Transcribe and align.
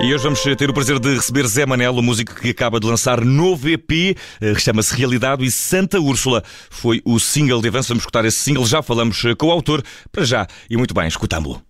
E 0.00 0.12
hoje 0.12 0.22
vamos 0.22 0.42
ter 0.42 0.68
o 0.68 0.74
prazer 0.74 0.98
de 0.98 1.14
receber 1.14 1.46
Zé 1.46 1.64
Manel, 1.64 1.94
o 1.94 2.02
músico 2.02 2.34
que 2.34 2.50
acaba 2.50 2.78
de 2.78 2.86
lançar 2.86 3.24
novo 3.24 3.66
EP, 3.70 4.14
eh, 4.38 4.54
chama-se 4.58 4.94
Realidade 4.94 5.42
e 5.42 5.50
Santa 5.50 5.98
Úrsula. 5.98 6.42
Foi 6.68 7.00
o 7.06 7.18
single 7.18 7.62
de 7.62 7.68
avanço, 7.68 7.88
vamos 7.88 8.02
escutar 8.02 8.22
esse 8.26 8.36
single, 8.36 8.66
já 8.66 8.82
falamos 8.82 9.24
eh, 9.24 9.34
com 9.34 9.46
o 9.46 9.50
autor, 9.50 9.82
para 10.12 10.26
já. 10.26 10.46
E 10.68 10.76
muito 10.76 10.92
bem, 10.92 11.08
escutámo-lo. 11.08 11.62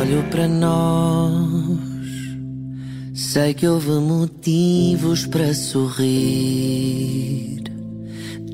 olho 0.00 0.22
para 0.24 0.48
nós, 0.48 1.59
sei 3.20 3.52
que 3.52 3.68
houve 3.68 3.90
motivos 3.90 5.26
para 5.26 5.52
sorrir 5.52 6.80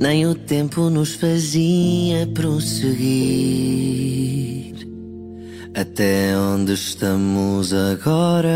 nem 0.01 0.27
o 0.27 0.34
tempo 0.34 0.91
nos 0.91 1.15
fazia 1.15 2.27
prosseguir 2.34 3.47
até 5.73 6.37
onde 6.37 6.73
estamos 6.73 7.73
agora. 7.73 8.51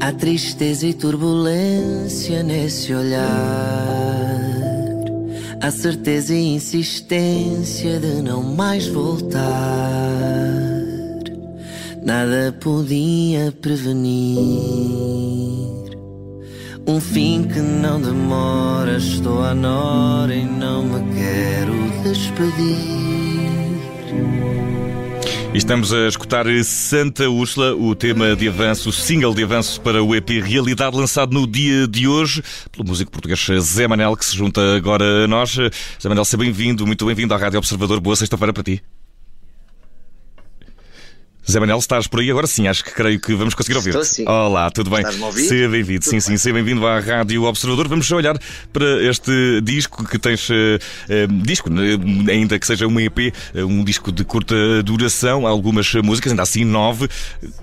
Há 0.00 0.12
tristeza 0.12 0.86
e 0.86 0.92
turbulência 0.92 2.42
nesse 2.42 2.92
olhar, 2.92 4.40
há 5.60 5.70
certeza 5.70 6.34
e 6.34 6.54
insistência 6.54 7.98
de 7.98 8.20
não 8.20 8.42
mais 8.42 8.88
voltar. 8.88 10.57
Nada 12.08 12.56
podia 12.58 13.52
prevenir. 13.60 14.38
Um 16.86 16.98
fim 16.98 17.46
que 17.46 17.58
não 17.58 18.00
demora, 18.00 18.96
estou 18.96 19.44
à 19.44 19.54
nora 19.54 20.34
e 20.34 20.42
não 20.42 20.84
me 20.84 21.14
quero 21.14 21.74
despedir. 22.02 22.78
Estamos 25.52 25.92
a 25.92 26.08
escutar 26.08 26.46
Santa 26.64 27.28
Úrsula, 27.28 27.74
o 27.74 27.94
tema 27.94 28.34
de 28.34 28.48
avanço, 28.48 28.88
o 28.88 28.92
single 28.92 29.34
de 29.34 29.44
avanço 29.44 29.78
para 29.82 30.02
o 30.02 30.14
EP 30.14 30.30
Realidade, 30.42 30.96
lançado 30.96 31.34
no 31.34 31.46
dia 31.46 31.86
de 31.86 32.08
hoje 32.08 32.42
pelo 32.72 32.88
músico 32.88 33.12
português 33.12 33.46
Zé 33.60 33.86
Manel, 33.86 34.16
que 34.16 34.24
se 34.24 34.34
junta 34.34 34.62
agora 34.74 35.24
a 35.24 35.28
nós. 35.28 35.50
Zé 35.52 36.08
Manel, 36.08 36.24
seja 36.24 36.38
bem-vindo, 36.38 36.86
muito 36.86 37.04
bem-vindo 37.04 37.34
à 37.34 37.36
Rádio 37.36 37.58
Observador. 37.58 38.00
Boa 38.00 38.16
sexta-feira 38.16 38.54
para 38.54 38.62
ti. 38.62 38.82
Zé 41.50 41.58
Manel, 41.58 41.78
estás 41.78 42.06
por 42.06 42.20
aí 42.20 42.30
agora 42.30 42.46
sim, 42.46 42.68
acho 42.68 42.84
que 42.84 42.90
creio 42.90 43.18
que 43.18 43.34
vamos 43.34 43.54
conseguir 43.54 43.76
ouvir. 43.76 43.88
Estou 43.88 44.04
sim. 44.04 44.28
Olá, 44.28 44.70
tudo 44.70 44.90
bem? 44.90 44.98
Estás-me 44.98 45.22
a 45.22 45.26
ouvir? 45.28 45.48
Seja 45.48 45.66
bem-vindo, 45.66 46.04
sim, 46.04 46.10
bem. 46.10 46.20
sim, 46.20 46.36
seja 46.36 46.52
bem-vindo 46.52 46.86
à 46.86 47.00
Rádio 47.00 47.44
Observador. 47.44 47.88
Vamos 47.88 48.12
olhar 48.12 48.38
para 48.70 49.02
este 49.02 49.62
disco 49.62 50.04
que 50.04 50.18
tens, 50.18 50.46
eh, 50.50 50.78
eh, 51.08 51.26
disco, 51.26 51.70
eh, 51.70 52.32
ainda 52.32 52.58
que 52.58 52.66
seja 52.66 52.86
um 52.86 53.00
EP, 53.00 53.32
eh, 53.54 53.64
um 53.64 53.82
disco 53.82 54.12
de 54.12 54.24
curta 54.24 54.54
duração, 54.82 55.46
algumas 55.46 55.90
músicas, 55.94 56.32
ainda 56.32 56.42
assim 56.42 56.66
nove. 56.66 57.08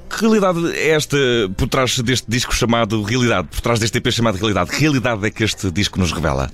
Que 0.09 0.21
realidade 0.21 0.65
é 0.75 0.89
esta 0.89 1.17
por 1.55 1.67
trás 1.67 1.99
deste 1.99 2.25
disco 2.27 2.55
chamado 2.55 3.03
Realidade, 3.03 3.49
por 3.49 3.61
trás 3.61 3.79
deste 3.79 3.99
EP 3.99 4.11
chamado 4.11 4.37
Realidade? 4.37 4.71
Que 4.71 4.79
realidade 4.79 5.27
é 5.27 5.29
que 5.29 5.43
este 5.43 5.69
disco 5.69 5.99
nos 5.99 6.11
revela? 6.11 6.49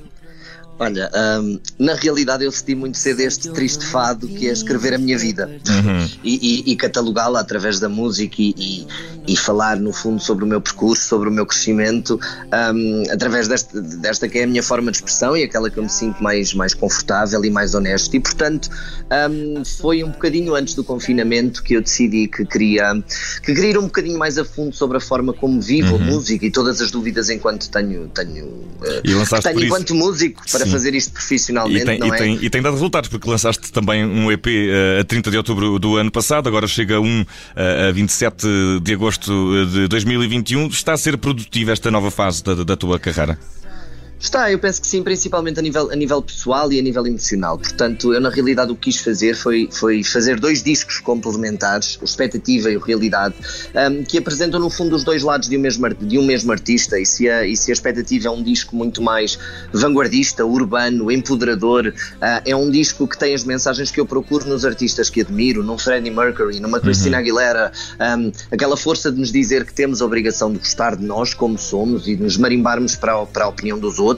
Olha, 0.82 1.12
hum, 1.40 1.60
na 1.78 1.94
realidade 1.94 2.44
eu 2.44 2.50
decidi 2.50 2.74
muito 2.74 2.98
cedo 2.98 3.20
este 3.20 3.50
triste 3.52 3.86
fado 3.86 4.28
que 4.28 4.48
é 4.48 4.52
escrever 4.52 4.96
a 4.96 4.98
minha 4.98 5.16
vida 5.16 5.48
Uhum. 5.70 6.10
e, 6.24 6.64
e- 6.68 6.72
e 6.72 6.76
catalogá-la 6.76 7.40
através 7.40 7.80
da 7.80 7.88
música 7.88 8.38
e, 8.40 8.56
e- 8.58 8.88
e 9.28 9.38
falar 9.38 9.78
no 9.78 9.94
fundo 9.94 10.20
sobre 10.20 10.44
o 10.44 10.48
meu 10.48 10.60
percurso, 10.60 11.04
sobre 11.08 11.30
o 11.30 11.32
meu 11.32 11.46
crescimento, 11.46 12.20
hum, 12.74 13.04
através 13.12 13.48
desta, 13.48 13.80
desta 13.80 14.28
que 14.28 14.40
é 14.40 14.44
a 14.44 14.48
minha 14.48 14.64
forma 14.64 14.90
de 14.90 14.98
expressão 14.98 15.38
e 15.38 15.44
aquela 15.44 15.70
que 15.70 15.78
eu 15.78 15.84
me 15.84 15.90
sinto 15.90 16.22
mais, 16.24 16.52
mais 16.56 16.74
confortável 16.74 17.46
e 17.46 17.50
mais 17.52 17.76
honesto. 17.76 18.16
E 18.16 18.20
portanto 18.20 18.68
hum, 19.30 19.62
foi 19.80 20.04
um 20.04 20.10
bocadinho 20.10 20.56
antes 20.56 20.74
do 20.74 20.84
confinamento 20.84 21.62
que 21.62 21.76
eu 21.76 21.82
decidi 21.84 22.28
que 22.28 22.44
queria, 22.44 22.92
que 23.44 23.54
queria 23.54 23.70
ir 23.70 23.78
um 23.78 23.84
bocadinho 23.84 24.18
mais 24.18 24.40
a 24.40 24.44
fundo 24.44 24.76
sobre 24.76 24.98
a 24.98 25.00
forma 25.00 25.32
como 25.32 25.62
vivo 25.62 25.92
Uhum. 25.96 26.02
a 26.02 26.06
música 26.06 26.44
e 26.46 26.50
todas 26.52 26.82
as 26.82 26.90
dúvidas 26.90 27.30
enquanto 27.30 27.70
tenho, 27.70 28.08
tenho, 28.10 28.66
lançaste 29.06 29.48
tenho 29.54 29.66
enquanto 29.66 29.94
músico 29.94 30.42
para 30.52 30.66
Sim. 30.66 30.71
Fazer 30.72 30.96
isto 30.96 31.10
E 31.10 31.14
profissionalmente, 31.14 31.86
tem, 31.86 32.00
não 32.00 32.08
e, 32.08 32.12
é? 32.12 32.18
tem, 32.18 32.40
e 32.42 32.50
tem 32.50 32.62
dado 32.62 32.74
resultados, 32.74 33.10
porque 33.10 33.30
lançaste 33.30 33.72
também 33.72 34.06
um 34.06 34.32
EP 34.32 34.48
eh, 34.48 35.00
a 35.02 35.04
30 35.04 35.32
de 35.32 35.38
outubro 35.38 35.80
do 35.80 35.98
ano 35.98 36.12
passado, 36.12 36.48
agora 36.48 36.68
chega 36.68 37.00
um 37.00 37.26
eh, 37.56 37.90
a 37.90 37.92
27 37.92 38.48
de 38.82 38.94
agosto 38.94 39.66
de 39.68 39.88
2021. 39.88 40.68
Está 40.68 40.94
a 40.94 40.98
ser 40.98 41.18
produtiva 41.18 41.72
esta 41.72 41.92
nova 41.92 42.10
fase 42.10 42.44
da, 42.44 42.56
da 42.56 42.76
tua 42.76 43.00
carreira? 43.00 43.38
Está, 44.22 44.52
eu 44.52 44.60
penso 44.60 44.80
que 44.80 44.86
sim, 44.86 45.02
principalmente 45.02 45.58
a 45.58 45.64
nível, 45.64 45.90
a 45.92 45.96
nível 45.96 46.22
pessoal 46.22 46.72
e 46.72 46.78
a 46.78 46.82
nível 46.82 47.08
emocional. 47.08 47.58
Portanto, 47.58 48.14
eu 48.14 48.22
na 48.22 48.30
realidade 48.30 48.72
o 48.72 48.76
que 48.76 48.92
quis 48.92 49.02
fazer 49.02 49.36
foi, 49.36 49.68
foi 49.72 50.04
fazer 50.04 50.40
dois 50.40 50.62
discos 50.62 51.00
complementares, 51.00 51.98
o 52.00 52.06
Expectativa 52.06 52.70
e 52.70 52.78
o 52.78 52.80
Realidade, 52.80 53.34
um, 53.74 54.04
que 54.04 54.20
apresentam 54.20 54.60
no 54.60 54.70
fundo 54.70 54.96
os 54.96 55.04
dois 55.04 55.24
lados 55.24 55.50
de 55.50 55.58
um 55.58 55.60
mesmo, 55.60 55.90
de 55.90 56.20
um 56.20 56.24
mesmo 56.24 56.52
artista. 56.52 57.00
E 57.00 57.06
se, 57.06 57.28
a, 57.28 57.48
e 57.48 57.58
se 57.58 57.72
a 57.72 57.74
Expectativa 57.74 58.28
é 58.28 58.32
um 58.32 58.44
disco 58.44 58.76
muito 58.76 59.02
mais 59.02 59.40
vanguardista, 59.74 60.46
urbano, 60.46 61.12
empoderador, 61.12 61.92
ah, 62.22 62.44
é 62.46 62.56
um 62.56 62.70
disco 62.70 63.08
que 63.08 63.18
tem 63.18 63.34
as 63.34 63.44
mensagens 63.44 63.90
que 63.90 64.00
eu 64.00 64.06
procuro 64.06 64.48
nos 64.48 64.64
artistas 64.66 65.10
que 65.10 65.22
admiro, 65.22 65.64
num 65.64 65.80
Freddie 65.80 66.12
Mercury, 66.12 66.60
numa 66.60 66.80
Christina 66.80 67.18
Aguilera, 67.18 67.72
um, 68.00 68.32
aquela 68.52 68.78
força 68.78 69.12
de 69.12 69.20
nos 69.20 69.32
dizer 69.32 69.66
que 69.66 69.74
temos 69.74 70.00
a 70.00 70.06
obrigação 70.06 70.52
de 70.52 70.60
gostar 70.60 70.96
de 70.96 71.04
nós 71.04 71.34
como 71.34 71.58
somos 71.58 72.08
e 72.08 72.16
de 72.16 72.22
nos 72.22 72.38
marimbarmos 72.38 72.96
para 72.96 73.20
a, 73.20 73.26
para 73.26 73.46
a 73.46 73.48
opinião 73.48 73.80
dos 73.80 73.98
outros. 73.98 74.11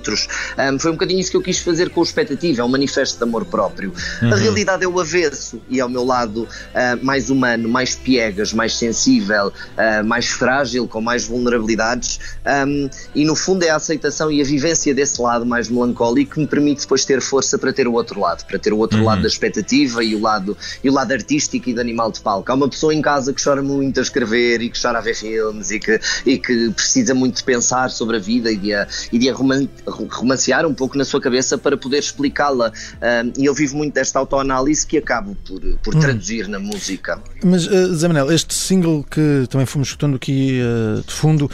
Um, 0.58 0.80
foi 0.80 0.92
um 0.92 0.94
bocadinho 0.94 1.20
isso 1.20 1.32
que 1.32 1.38
eu 1.38 1.42
quis 1.42 1.60
fazer 1.60 1.90
com 1.90 2.02
o 2.02 2.04
Expectativa, 2.04 2.62
é 2.62 2.66
um 2.66 2.70
manifesto 2.70 3.18
de 3.18 3.24
amor 3.24 3.46
próprio. 3.46 3.94
A 4.22 4.36
realidade 4.36 4.84
é 4.84 4.88
o 4.88 5.00
avesso 5.00 5.62
e 5.70 5.80
é 5.80 5.86
o 5.86 5.90
meu 5.90 6.04
lado 6.04 6.48
ah, 6.74 6.98
mais 7.02 7.30
humano, 7.30 7.68
mais 7.70 7.96
piegas, 7.96 8.54
mais 8.54 8.76
sensível, 8.78 9.52
ah, 9.78 10.04
mais 10.04 10.28
frágil, 10.28 10.88
com 10.88 11.02
mais 11.02 11.26
vulnerabilidades. 11.26 12.20
Um, 12.68 12.90
e 13.16 13.26
no 13.26 13.36
fundo 13.36 13.64
é 13.64 13.70
a 13.70 13.76
aceitação 13.76 14.32
e 14.32 14.42
a 14.42 14.44
vivência 14.44 14.94
desse 14.94 15.22
lado 15.22 15.46
mais 15.46 15.70
melancólico 15.70 16.34
que 16.34 16.40
me 16.40 16.48
permite 16.48 16.82
depois 16.82 17.06
ter 17.06 17.22
força 17.22 17.58
para 17.58 17.72
ter 17.74 17.88
o 17.88 17.94
outro 17.94 18.20
lado, 18.20 18.46
para 18.46 18.60
ter 18.60 18.74
o 18.74 18.78
outro 18.78 19.04
lado 19.04 19.22
da 19.22 19.28
expectativa 19.28 20.04
e 20.04 20.16
o 20.16 20.22
lado, 20.22 20.58
e 20.84 20.90
o 20.90 20.94
lado 20.94 21.12
artístico 21.12 21.70
e 21.70 21.74
de 21.74 21.80
animal 21.80 22.12
de 22.12 22.22
palco. 22.22 22.52
Há 22.52 22.56
uma 22.56 22.70
pessoa 22.70 22.94
em 22.94 23.02
casa 23.02 23.34
que 23.34 23.44
chora 23.44 23.62
muito 23.62 24.00
a 24.00 24.04
escrever 24.04 24.62
e 24.62 24.70
que 24.70 24.82
chora 24.82 25.00
a 25.00 25.02
ver 25.02 25.16
filmes 25.16 25.72
e 25.72 25.80
que, 25.80 26.00
e 26.26 26.38
que 26.38 26.70
precisa 26.72 27.14
muito 27.14 27.38
de 27.38 27.44
pensar 27.44 27.90
sobre 27.90 28.18
a 28.18 28.20
vida 28.20 28.52
e 28.52 28.58
de 28.58 28.74
a, 28.74 28.88
e 29.12 29.20
de 29.20 29.30
a 29.30 29.34
romancear 29.88 30.66
um 30.66 30.74
pouco 30.74 30.98
na 30.98 31.06
sua 31.06 31.20
cabeça 31.20 31.58
para 31.58 31.78
poder 31.78 32.00
explicá-la. 32.00 32.72
Um, 33.02 33.42
e 33.42 33.46
eu 33.46 33.54
vivo 33.54 33.78
muito 33.78 33.94
desta 33.94 34.20
autoanálise 34.20 34.86
que 34.86 34.98
acabo 34.98 35.36
por, 35.46 35.62
por 35.84 35.96
traduzir 35.96 36.48
na 36.48 36.60
música. 36.60 37.22
Mas, 37.44 37.68
uh, 37.68 37.96
Zé 37.96 38.08
Manel, 38.08 38.32
este 38.32 38.54
single 38.54 39.04
que 39.04 39.46
também 39.50 39.66
fomos 39.66 39.90
escutando 39.90 40.16
aqui 40.16 40.60
uh, 40.62 41.02
de 41.02 41.14
fundo 41.14 41.50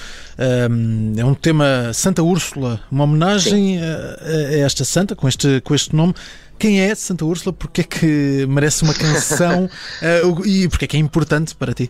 um, 0.71 1.13
é 1.17 1.25
um 1.25 1.33
tema 1.33 1.91
Santa 1.93 2.23
Úrsula, 2.23 2.81
uma 2.91 3.03
homenagem 3.03 3.79
a, 3.81 4.17
a 4.23 4.57
esta 4.59 4.85
santa 4.85 5.15
com 5.15 5.27
este, 5.27 5.61
com 5.61 5.73
este 5.73 5.95
nome. 5.95 6.13
Quem 6.57 6.81
é 6.81 6.93
Santa 6.93 7.23
Úrsula? 7.23 7.53
Porque 7.53 7.81
é 7.81 7.83
que 7.85 8.45
merece 8.47 8.83
uma 8.83 8.93
canção 8.93 9.65
uh, 10.25 10.45
e 10.45 10.67
porque 10.67 10.85
é 10.85 10.87
que 10.87 10.97
é 10.97 10.99
importante 10.99 11.55
para 11.55 11.73
ti? 11.73 11.89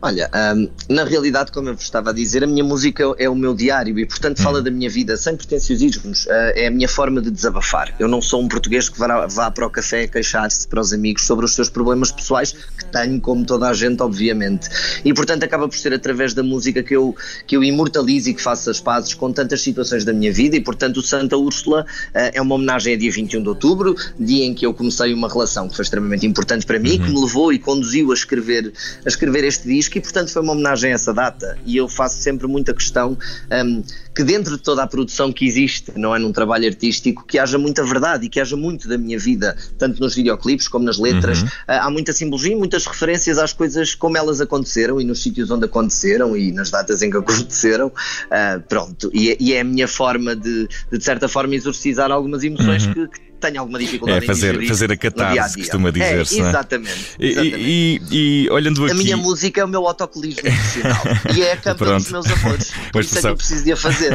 Olha, 0.00 0.30
hum, 0.54 0.68
na 0.88 1.04
realidade, 1.04 1.50
como 1.52 1.68
eu 1.68 1.74
vos 1.74 1.84
estava 1.84 2.10
a 2.10 2.12
dizer, 2.12 2.44
a 2.44 2.46
minha 2.46 2.62
música 2.62 3.02
é 3.18 3.28
o 3.28 3.34
meu 3.34 3.54
diário 3.54 3.98
e, 3.98 4.06
portanto, 4.06 4.42
fala 4.42 4.62
da 4.62 4.70
minha 4.70 4.88
vida 4.88 5.16
sem 5.16 5.36
pretenciosismos. 5.36 6.26
Uh, 6.26 6.52
é 6.54 6.66
a 6.66 6.70
minha 6.70 6.88
forma 6.88 7.20
de 7.20 7.30
desabafar. 7.30 7.94
Eu 7.98 8.08
não 8.08 8.20
sou 8.20 8.42
um 8.42 8.48
português 8.48 8.88
que 8.88 8.98
vá, 8.98 9.26
vá 9.26 9.50
para 9.50 9.66
o 9.66 9.70
café 9.70 10.06
queixar-se 10.06 10.68
para 10.68 10.80
os 10.80 10.92
amigos 10.92 11.26
sobre 11.26 11.44
os 11.44 11.54
seus 11.54 11.68
problemas 11.68 12.10
pessoais, 12.10 12.52
que 12.52 12.84
tenho, 12.86 13.20
como 13.20 13.44
toda 13.44 13.68
a 13.68 13.74
gente, 13.74 14.02
obviamente. 14.02 14.68
E, 15.04 15.12
portanto, 15.12 15.44
acaba 15.44 15.68
por 15.68 15.76
ser 15.76 15.92
através 15.92 16.34
da 16.34 16.42
música 16.42 16.82
que 16.82 16.94
eu, 16.94 17.14
que 17.46 17.56
eu 17.56 17.64
imortalizo 17.64 18.30
e 18.30 18.34
que 18.34 18.42
faço 18.42 18.70
as 18.70 18.80
pazes 18.80 19.14
com 19.14 19.32
tantas 19.32 19.60
situações 19.60 20.04
da 20.04 20.12
minha 20.12 20.32
vida. 20.32 20.56
E, 20.56 20.60
portanto, 20.60 20.98
o 20.98 21.02
Santa 21.02 21.36
Úrsula 21.36 21.82
uh, 21.82 22.30
é 22.32 22.40
uma 22.40 22.54
homenagem 22.54 22.94
a 22.94 22.96
dia 22.96 23.10
21 23.10 23.42
de 23.42 23.48
outubro, 23.48 23.96
dia 24.18 24.44
em 24.44 24.54
que 24.54 24.64
eu 24.64 24.74
comecei 24.74 25.12
uma 25.12 25.28
relação 25.28 25.68
que 25.68 25.76
foi 25.76 25.82
extremamente 25.82 26.26
importante 26.26 26.66
para 26.66 26.78
mim, 26.78 26.98
que 26.98 27.10
me 27.10 27.20
levou 27.20 27.52
e 27.52 27.58
conduziu 27.58 28.10
a 28.12 28.14
escrever, 28.14 28.72
a 29.04 29.08
escrever 29.08 29.44
este 29.44 29.65
disco 29.66 29.98
e 29.98 30.00
portanto 30.00 30.32
foi 30.32 30.42
uma 30.42 30.52
homenagem 30.52 30.92
a 30.92 30.94
essa 30.94 31.12
data. 31.12 31.58
E 31.66 31.76
eu 31.76 31.88
faço 31.88 32.18
sempre 32.22 32.46
muita 32.46 32.72
questão 32.72 33.16
hum, 33.64 33.82
que 34.14 34.24
dentro 34.24 34.56
de 34.56 34.62
toda 34.62 34.82
a 34.82 34.86
produção 34.86 35.32
que 35.32 35.46
existe, 35.46 35.92
não 35.96 36.14
é 36.14 36.18
num 36.18 36.32
trabalho 36.32 36.66
artístico, 36.66 37.24
que 37.26 37.38
haja 37.38 37.58
muita 37.58 37.84
verdade 37.84 38.26
e 38.26 38.28
que 38.28 38.40
haja 38.40 38.56
muito 38.56 38.88
da 38.88 38.96
minha 38.96 39.18
vida, 39.18 39.56
tanto 39.78 40.00
nos 40.00 40.14
videoclipes 40.14 40.68
como 40.68 40.84
nas 40.84 40.98
letras, 40.98 41.44
Ah, 41.68 41.86
há 41.86 41.90
muita 41.90 42.12
simbologia 42.12 42.52
e 42.52 42.56
muitas 42.56 42.86
referências 42.86 43.38
às 43.38 43.52
coisas 43.52 43.94
como 43.94 44.16
elas 44.16 44.40
aconteceram 44.40 45.00
e 45.00 45.04
nos 45.04 45.22
sítios 45.22 45.50
onde 45.50 45.66
aconteceram 45.66 46.36
e 46.36 46.52
nas 46.52 46.70
datas 46.70 47.02
em 47.02 47.10
que 47.10 47.16
aconteceram, 47.18 47.92
Ah, 48.30 48.60
pronto, 48.68 49.10
e, 49.12 49.30
é- 49.30 49.36
e 49.40 49.52
é 49.52 49.60
a 49.60 49.64
minha 49.64 49.88
forma 49.88 50.34
de, 50.34 50.66
de, 50.90 50.98
de 50.98 51.04
certa 51.04 51.28
forma 51.28 51.54
exorcizar 51.54 52.10
algumas 52.10 52.42
emoções 52.44 52.86
que, 52.86 53.06
que 53.08 53.25
tenho 53.40 53.60
alguma 53.60 53.78
dificuldade 53.78 54.24
é, 54.24 54.26
fazer, 54.26 54.62
em 54.62 54.68
fazer 54.68 54.92
a 54.92 54.96
catarse, 54.96 55.50
se 55.50 55.58
costuma 55.58 55.90
dizer-se. 55.90 56.40
É, 56.40 56.48
exatamente. 56.48 57.16
É? 57.18 57.26
exatamente. 57.26 57.56
E, 57.62 58.00
e, 58.10 58.44
e, 58.44 58.50
olhando 58.50 58.84
aqui. 58.84 58.92
A 58.92 58.94
minha 58.94 59.16
música 59.16 59.60
é 59.60 59.64
o 59.64 59.68
meu 59.68 59.86
autocolismo 59.86 60.40
emocional 60.46 61.02
e 61.34 61.42
é 61.42 61.52
a 61.52 61.56
campa 61.56 61.84
dos 61.84 62.10
meus 62.10 62.26
amores. 62.26 62.72
Por 62.92 63.02
isso 63.02 63.18
é 63.18 63.20
que 63.20 63.26
eu 63.26 63.36
preciso 63.36 63.64
de 63.64 63.72
a 63.72 63.76
fazer. 63.76 64.12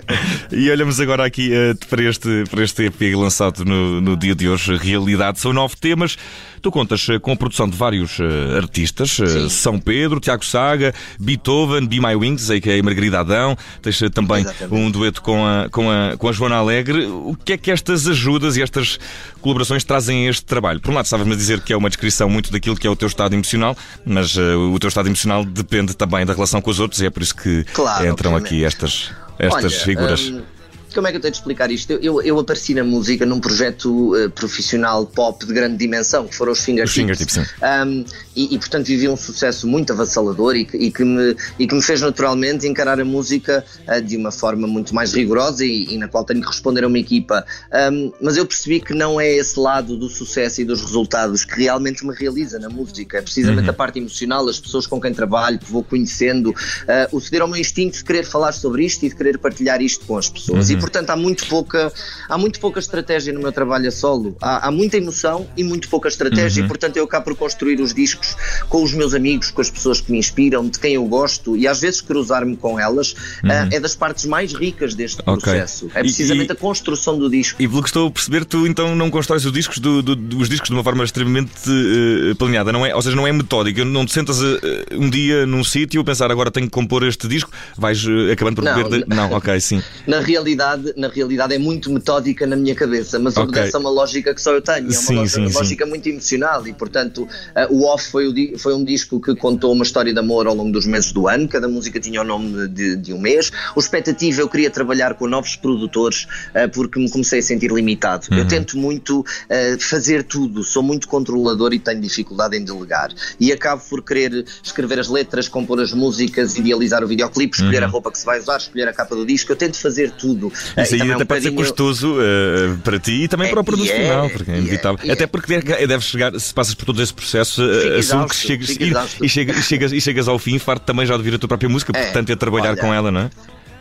e 0.50 0.70
olhamos 0.70 1.00
agora 1.00 1.24
aqui 1.24 1.50
uh, 1.52 1.86
para, 1.86 2.02
este, 2.02 2.44
para 2.50 2.62
este 2.62 2.84
EP 2.84 3.16
lançado 3.16 3.64
no, 3.64 4.00
no 4.00 4.16
dia 4.16 4.34
de 4.34 4.48
hoje, 4.48 4.76
Realidade. 4.76 5.40
São 5.40 5.52
nove 5.52 5.76
temas. 5.76 6.16
Tu 6.64 6.72
contas 6.72 7.06
eh, 7.10 7.18
com 7.18 7.30
a 7.30 7.36
produção 7.36 7.68
de 7.68 7.76
vários 7.76 8.18
uh, 8.18 8.56
artistas: 8.56 9.18
uh, 9.18 9.50
São 9.50 9.78
Pedro, 9.78 10.18
Tiago 10.18 10.42
Saga, 10.42 10.94
Beethoven, 11.20 11.86
Be 11.86 12.00
My 12.00 12.16
Wings, 12.16 12.50
a.k.a. 12.50 12.82
Margarida 12.82 13.20
Adão. 13.20 13.54
Tens 13.82 14.00
uh, 14.00 14.08
também 14.08 14.40
Exatamente. 14.40 14.74
um 14.74 14.90
dueto 14.90 15.20
com 15.20 15.46
a, 15.46 15.68
com, 15.68 15.90
a, 15.90 16.16
com 16.16 16.26
a 16.26 16.32
Joana 16.32 16.56
Alegre. 16.56 17.04
O 17.04 17.36
que 17.36 17.52
é 17.52 17.58
que 17.58 17.70
estas 17.70 18.08
ajudas 18.08 18.56
e 18.56 18.62
estas 18.62 18.98
colaborações 19.42 19.84
trazem 19.84 20.26
a 20.26 20.30
este 20.30 20.46
trabalho? 20.46 20.80
Por 20.80 20.90
um 20.90 20.94
lado, 20.94 21.04
estavas-me 21.04 21.34
a 21.34 21.36
dizer 21.36 21.60
que 21.60 21.70
é 21.70 21.76
uma 21.76 21.90
descrição 21.90 22.30
muito 22.30 22.50
daquilo 22.50 22.76
que 22.76 22.86
é 22.86 22.90
o 22.90 22.96
teu 22.96 23.08
estado 23.08 23.34
emocional, 23.34 23.76
mas 24.06 24.34
o 24.34 24.78
teu 24.78 24.88
estado 24.88 25.06
emocional 25.06 25.44
depende 25.44 25.94
também 25.94 26.24
da 26.24 26.32
relação 26.32 26.62
com 26.62 26.70
os 26.70 26.80
outros 26.80 27.02
e 27.02 27.04
é 27.04 27.10
por 27.10 27.22
isso 27.22 27.36
que 27.36 27.64
claro, 27.74 28.08
entram 28.08 28.32
obviamente. 28.32 28.54
aqui 28.54 28.64
estas, 28.64 29.10
estas 29.38 29.74
Olha, 29.74 29.84
figuras. 29.84 30.30
Um 30.30 30.53
como 30.94 31.06
é 31.06 31.10
que 31.10 31.16
eu 31.16 31.20
tenho 31.20 31.32
de 31.32 31.38
explicar 31.38 31.70
isto? 31.70 31.92
Eu, 31.92 32.00
eu, 32.00 32.22
eu 32.22 32.38
apareci 32.38 32.74
na 32.74 32.84
música 32.84 33.26
num 33.26 33.40
projeto 33.40 34.14
uh, 34.14 34.30
profissional 34.30 35.04
pop 35.04 35.44
de 35.44 35.52
grande 35.52 35.76
dimensão, 35.76 36.26
que 36.26 36.34
foram 36.34 36.52
os 36.52 36.60
Fingertips. 36.60 36.94
Fingertips 36.94 37.36
um, 37.36 38.04
e, 38.36 38.54
e, 38.54 38.58
portanto, 38.58 38.86
vivi 38.86 39.08
um 39.08 39.16
sucesso 39.16 39.66
muito 39.66 39.92
avassalador 39.92 40.56
e 40.56 40.64
que, 40.64 40.76
e 40.76 40.90
que, 40.90 41.04
me, 41.04 41.36
e 41.58 41.66
que 41.66 41.74
me 41.74 41.82
fez 41.82 42.00
naturalmente 42.00 42.66
encarar 42.66 43.00
a 43.00 43.04
música 43.04 43.64
uh, 43.88 44.00
de 44.00 44.16
uma 44.16 44.30
forma 44.30 44.66
muito 44.66 44.94
mais 44.94 45.12
rigorosa 45.12 45.64
e, 45.64 45.94
e, 45.94 45.98
na 45.98 46.08
qual 46.08 46.24
tenho 46.24 46.40
que 46.40 46.46
responder 46.46 46.84
a 46.84 46.86
uma 46.86 46.98
equipa. 46.98 47.44
Um, 47.92 48.12
mas 48.20 48.36
eu 48.36 48.46
percebi 48.46 48.80
que 48.80 48.94
não 48.94 49.20
é 49.20 49.30
esse 49.32 49.58
lado 49.58 49.96
do 49.96 50.08
sucesso 50.08 50.60
e 50.60 50.64
dos 50.64 50.80
resultados 50.80 51.44
que 51.44 51.56
realmente 51.56 52.06
me 52.06 52.14
realiza 52.14 52.58
na 52.58 52.68
música. 52.68 53.18
É 53.18 53.22
precisamente 53.22 53.64
uhum. 53.64 53.70
a 53.70 53.74
parte 53.74 53.98
emocional, 53.98 54.48
as 54.48 54.60
pessoas 54.60 54.86
com 54.86 55.00
quem 55.00 55.12
trabalho, 55.12 55.58
que 55.58 55.70
vou 55.70 55.82
conhecendo, 55.82 56.50
uh, 56.50 57.16
o 57.16 57.20
ceder 57.20 57.42
ao 57.42 57.48
meu 57.48 57.60
instinto 57.60 57.98
de 57.98 58.04
querer 58.04 58.24
falar 58.24 58.52
sobre 58.52 58.84
isto 58.84 59.04
e 59.04 59.08
de 59.08 59.16
querer 59.16 59.38
partilhar 59.38 59.82
isto 59.82 60.06
com 60.06 60.16
as 60.16 60.28
pessoas. 60.28 60.70
Uhum 60.70 60.83
portanto 60.84 61.08
há 61.08 61.16
muito 61.16 61.46
pouca, 61.46 61.90
há 62.28 62.36
muito 62.36 62.60
pouca 62.60 62.78
estratégia 62.78 63.32
no 63.32 63.40
meu 63.40 63.50
trabalho 63.50 63.88
a 63.88 63.90
solo. 63.90 64.36
Há, 64.40 64.68
há 64.68 64.70
muita 64.70 64.98
emoção 64.98 65.48
e 65.56 65.64
muito 65.64 65.88
pouca 65.88 66.08
estratégia, 66.08 66.60
uhum. 66.60 66.66
e 66.66 66.68
portanto 66.68 66.96
eu 66.98 67.04
acabo 67.04 67.24
por 67.24 67.36
construir 67.36 67.80
os 67.80 67.94
discos 67.94 68.36
com 68.68 68.82
os 68.82 68.92
meus 68.92 69.14
amigos, 69.14 69.50
com 69.50 69.62
as 69.62 69.70
pessoas 69.70 70.00
que 70.02 70.12
me 70.12 70.18
inspiram, 70.18 70.68
de 70.68 70.78
quem 70.78 70.94
eu 70.94 71.04
gosto, 71.06 71.56
e 71.56 71.66
às 71.66 71.80
vezes 71.80 72.02
cruzar-me 72.02 72.54
com 72.56 72.78
elas 72.78 73.14
uhum. 73.42 73.48
uh, 73.48 73.68
é 73.72 73.80
das 73.80 73.94
partes 73.94 74.26
mais 74.26 74.52
ricas 74.52 74.94
deste 74.94 75.22
okay. 75.22 75.34
processo. 75.36 75.90
É 75.94 76.00
precisamente 76.00 76.50
e, 76.50 76.52
a 76.52 76.56
construção 76.56 77.18
do 77.18 77.30
disco. 77.30 77.62
E 77.62 77.66
pelo 77.66 77.82
que 77.82 77.88
estou 77.88 78.08
a 78.08 78.10
perceber, 78.10 78.44
tu 78.44 78.66
então 78.66 78.94
não 78.94 79.10
constróis 79.10 79.44
os 79.46 79.52
discos, 79.52 79.78
do, 79.78 80.02
do, 80.02 80.38
os 80.38 80.48
discos 80.50 80.68
de 80.68 80.74
uma 80.74 80.84
forma 80.84 81.02
extremamente 81.02 81.50
uh, 81.66 82.36
planeada, 82.36 82.70
não 82.72 82.84
é? 82.84 82.94
Ou 82.94 83.00
seja, 83.00 83.16
não 83.16 83.26
é 83.26 83.32
metódica. 83.32 83.84
Não 83.84 84.04
te 84.04 84.12
sentas 84.12 84.40
uh, 84.40 84.60
um 84.92 85.08
dia 85.08 85.46
num 85.46 85.64
sítio 85.64 86.02
a 86.02 86.04
pensar 86.04 86.30
agora 86.30 86.50
tenho 86.50 86.66
que 86.66 86.72
compor 86.72 87.04
este 87.04 87.26
disco, 87.26 87.50
vais 87.76 88.04
acabando 88.30 88.56
por 88.56 88.64
não, 88.64 88.88
de... 88.88 89.04
não, 89.06 89.32
ok, 89.32 89.58
sim. 89.60 89.82
Na 90.06 90.20
realidade, 90.20 90.73
realidade, 90.74 90.94
na 90.96 91.08
realidade 91.08 91.54
é 91.54 91.58
muito 91.58 91.90
metódica 91.90 92.46
na 92.46 92.56
minha 92.56 92.74
cabeça, 92.74 93.18
mas 93.18 93.36
okay. 93.36 93.48
obedece 93.48 93.76
a 93.76 93.78
uma 93.78 93.90
lógica 93.90 94.34
que 94.34 94.40
só 94.40 94.52
eu 94.52 94.62
tenho. 94.62 94.78
É 94.78 94.82
uma 94.82 94.92
sim, 94.92 95.16
lógica, 95.16 95.48
sim, 95.48 95.54
lógica 95.54 95.84
sim. 95.84 95.90
muito 95.90 96.08
emocional 96.08 96.66
e, 96.66 96.72
portanto, 96.72 97.22
uh, 97.22 97.74
o 97.74 97.84
Off 97.86 98.10
foi, 98.10 98.28
o, 98.28 98.58
foi 98.58 98.74
um 98.74 98.84
disco 98.84 99.20
que 99.20 99.34
contou 99.36 99.72
uma 99.72 99.84
história 99.84 100.12
de 100.12 100.18
amor 100.18 100.46
ao 100.46 100.54
longo 100.54 100.72
dos 100.72 100.86
meses 100.86 101.12
do 101.12 101.28
ano, 101.28 101.48
cada 101.48 101.68
música 101.68 102.00
tinha 102.00 102.20
o 102.20 102.24
nome 102.24 102.68
de, 102.68 102.96
de 102.96 103.12
um 103.12 103.18
mês. 103.18 103.50
O 103.74 103.80
Expectativa 103.80 104.40
eu 104.40 104.48
queria 104.48 104.70
trabalhar 104.70 105.14
com 105.14 105.26
novos 105.26 105.56
produtores 105.56 106.24
uh, 106.24 106.68
porque 106.72 106.98
me 106.98 107.10
comecei 107.10 107.38
a 107.38 107.42
sentir 107.42 107.70
limitado. 107.70 108.26
Uhum. 108.30 108.38
Eu 108.38 108.48
tento 108.48 108.76
muito 108.76 109.20
uh, 109.20 109.80
fazer 109.80 110.22
tudo, 110.24 110.62
sou 110.64 110.82
muito 110.82 111.08
controlador 111.08 111.72
e 111.72 111.78
tenho 111.78 112.00
dificuldade 112.00 112.56
em 112.56 112.64
delegar. 112.64 113.12
E 113.38 113.52
acabo 113.52 113.82
por 113.88 114.02
querer 114.02 114.44
escrever 114.62 114.98
as 115.00 115.08
letras, 115.08 115.48
compor 115.48 115.80
as 115.80 115.92
músicas, 115.92 116.56
idealizar 116.56 117.04
o 117.04 117.06
videoclipe, 117.06 117.56
escolher 117.56 117.82
uhum. 117.82 117.88
a 117.88 117.90
roupa 117.90 118.10
que 118.10 118.18
se 118.18 118.26
vai 118.26 118.38
usar, 118.38 118.56
escolher 118.56 118.88
a 118.88 118.92
capa 118.92 119.14
do 119.14 119.24
disco. 119.24 119.52
Eu 119.52 119.56
tento 119.56 119.76
fazer 119.76 120.10
tudo. 120.12 120.52
Isso 120.76 120.94
aí 120.94 121.12
até 121.12 121.22
um 121.22 121.26
pode 121.26 121.42
ser 121.42 121.50
custoso 121.52 122.14
uh, 122.14 122.78
para 122.78 122.98
ti 122.98 123.24
e 123.24 123.28
também 123.28 123.48
é, 123.48 123.50
para 123.50 123.60
o 123.60 123.64
produto 123.64 123.90
é, 123.90 124.02
final, 124.02 124.30
porque 124.30 124.50
é 124.50 124.58
inevitável. 124.58 124.98
É, 125.08 125.12
até 125.12 125.26
porque 125.26 125.60
deves 125.60 126.06
chegar, 126.06 126.38
se 126.38 126.52
passas 126.52 126.74
por 126.74 126.86
todo 126.86 127.02
esse 127.02 127.12
processo, 127.12 127.62
uh, 127.62 127.98
assumo 127.98 128.28
que 128.28 128.36
chegas, 128.36 128.70
e, 128.70 128.92
e, 129.22 129.28
chegas, 129.28 129.56
e, 129.56 129.62
chegas, 129.62 129.92
e 129.92 130.00
chegas 130.00 130.28
ao 130.28 130.38
fim, 130.38 130.58
farto 130.58 130.84
também 130.84 131.06
já 131.06 131.16
de 131.16 131.22
vir 131.22 131.34
a 131.34 131.38
tua 131.38 131.48
própria 131.48 131.68
música, 131.68 131.92
portanto 131.92 132.30
é 132.30 132.36
trabalhar 132.36 132.70
olha, 132.70 132.80
com 132.80 132.92
ela, 132.92 133.10
não 133.10 133.20
é? 133.20 133.30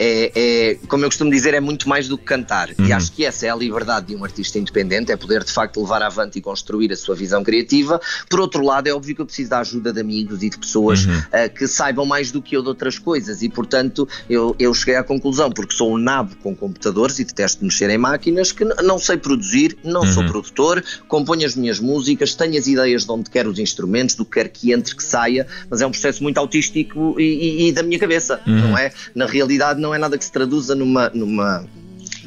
É, 0.04 0.32
é, 0.36 0.78
como 0.88 1.06
eu 1.06 1.10
costumo 1.10 1.32
dizer, 1.32 1.54
é 1.54 1.62
muito 1.62 1.88
mais 1.88 2.10
do 2.10 2.18
que 2.18 2.26
cantar. 2.26 2.70
Uhum. 2.78 2.88
E 2.88 2.92
acho 2.92 3.12
que 3.14 3.26
essa 3.26 3.46
é 3.46 3.50
a 3.50 3.56
liberdade 3.56 4.08
de 4.08 4.16
um 4.16 4.24
artista 4.24 4.60
independente, 4.60 5.12
é 5.12 5.16
poder 5.16 5.44
de 5.46 5.52
facto 5.52 5.80
levar 5.80 6.04
avante 6.04 6.38
e 6.40 6.42
construir 6.42 6.92
a 6.92 6.96
sua 6.98 7.16
visão 7.16 7.42
criativa. 7.42 8.02
Por 8.30 8.42
outro 8.42 8.64
lado, 8.64 8.88
é 8.88 8.94
óbvio 8.94 9.16
que 9.16 9.22
eu 9.22 9.26
preciso 9.26 9.50
da 9.50 9.60
ajuda 9.60 9.94
de 9.94 10.02
amigos 10.02 10.44
e 10.44 10.50
de 10.50 10.58
pessoas 10.58 11.06
uhum. 11.06 11.18
uh, 11.18 11.54
que 11.56 11.68
saibam 11.68 12.06
mais 12.06 12.32
do 12.32 12.42
que 12.42 12.58
eu 12.58 12.62
de 12.62 12.68
outras 12.68 13.00
coisas. 13.00 13.42
E 13.42 13.48
portanto, 13.48 14.08
eu, 14.30 14.54
eu 14.60 14.74
cheguei 14.74 14.96
à 14.96 15.04
conclusão, 15.04 15.50
porque 15.50 15.74
sou 15.74 15.94
um 15.94 15.98
nabo 15.98 16.36
com 16.44 16.54
computadores 16.54 17.20
e 17.20 17.24
detesto 17.24 17.64
mexer 17.64 17.90
em 17.90 17.98
máquinas, 17.98 18.52
que 18.52 18.66
não 18.66 19.00
sei 19.00 19.16
produzir, 19.16 19.78
não 19.84 20.02
uhum. 20.02 20.14
sou 20.14 20.26
produtor, 20.26 20.84
componho 21.08 21.46
as 21.46 21.56
minhas 21.56 21.80
músicas, 21.80 22.36
tenho 22.36 22.58
as 22.58 22.68
ideias 22.68 23.06
de 23.06 23.12
onde 23.12 23.30
quero 23.30 23.50
os 23.50 23.60
instrumentos, 23.60 24.16
do 24.16 24.26
que 24.26 24.32
quer 24.32 24.50
que 24.50 24.74
entre, 24.74 24.96
que 24.96 25.04
saia, 25.04 25.48
mas 25.70 25.82
é 25.82 25.88
um 25.88 25.92
processo 25.92 26.22
muito 26.22 26.38
autístico 26.40 27.16
e, 27.18 27.24
e, 27.24 27.70
e 27.70 27.72
da 27.72 27.84
minha 27.84 28.00
cabeça, 28.00 28.42
uhum. 28.46 28.70
não 28.70 28.78
é? 28.78 28.92
Na 29.16 29.26
realidade, 29.26 29.80
não 29.80 29.93
é 29.94 29.98
nada 29.98 30.18
que 30.18 30.26
se 30.26 30.32
traduza 30.32 30.76
numa, 30.76 31.10
numa 31.10 31.66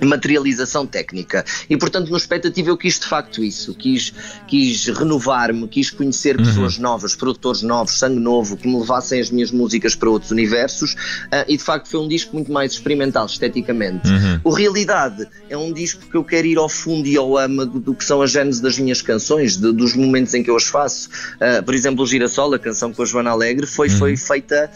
materialização 0.04 0.86
técnica. 0.86 1.44
E, 1.70 1.76
portanto, 1.76 2.10
no 2.10 2.16
expectativa 2.16 2.68
eu 2.68 2.76
quis 2.76 2.98
de 2.98 3.06
facto 3.06 3.42
isso. 3.42 3.74
Quis, 3.74 4.12
quis 4.46 4.88
renovar-me, 4.88 5.66
quis 5.68 5.90
conhecer 5.90 6.38
uhum. 6.38 6.44
pessoas 6.44 6.78
novas, 6.78 7.14
produtores 7.14 7.62
novos, 7.62 7.98
sangue 7.98 8.20
novo, 8.20 8.56
que 8.56 8.68
me 8.68 8.78
levassem 8.78 9.20
as 9.20 9.30
minhas 9.30 9.50
músicas 9.50 9.94
para 9.94 10.10
outros 10.10 10.30
universos. 10.30 10.92
Uh, 10.92 11.44
e, 11.48 11.56
de 11.56 11.62
facto, 11.62 11.88
foi 11.88 12.00
um 12.00 12.08
disco 12.08 12.34
muito 12.34 12.52
mais 12.52 12.72
experimental 12.72 13.26
esteticamente. 13.26 14.08
Uhum. 14.08 14.40
O 14.44 14.50
Realidade 14.50 15.26
é 15.48 15.56
um 15.56 15.72
disco 15.72 16.04
que 16.10 16.16
eu 16.16 16.24
quero 16.24 16.46
ir 16.46 16.58
ao 16.58 16.69
fundo 16.69 17.06
e 17.06 17.16
ao 17.16 17.36
âmago 17.38 17.78
do 17.78 17.94
que 17.94 18.04
são 18.04 18.20
as 18.20 18.30
genes 18.30 18.60
das 18.60 18.78
minhas 18.78 19.00
canções, 19.00 19.56
de, 19.56 19.72
dos 19.72 19.94
momentos 19.94 20.34
em 20.34 20.42
que 20.42 20.50
eu 20.50 20.56
as 20.56 20.64
faço. 20.64 21.08
Uh, 21.36 21.62
por 21.64 21.74
exemplo, 21.74 22.04
o 22.04 22.06
Girassol, 22.06 22.52
a 22.54 22.58
canção 22.58 22.92
com 22.92 23.02
a 23.02 23.06
Joana 23.06 23.30
Alegre, 23.30 23.66
foi, 23.66 23.88
uhum. 23.88 23.98
foi 23.98 24.16
feita 24.16 24.70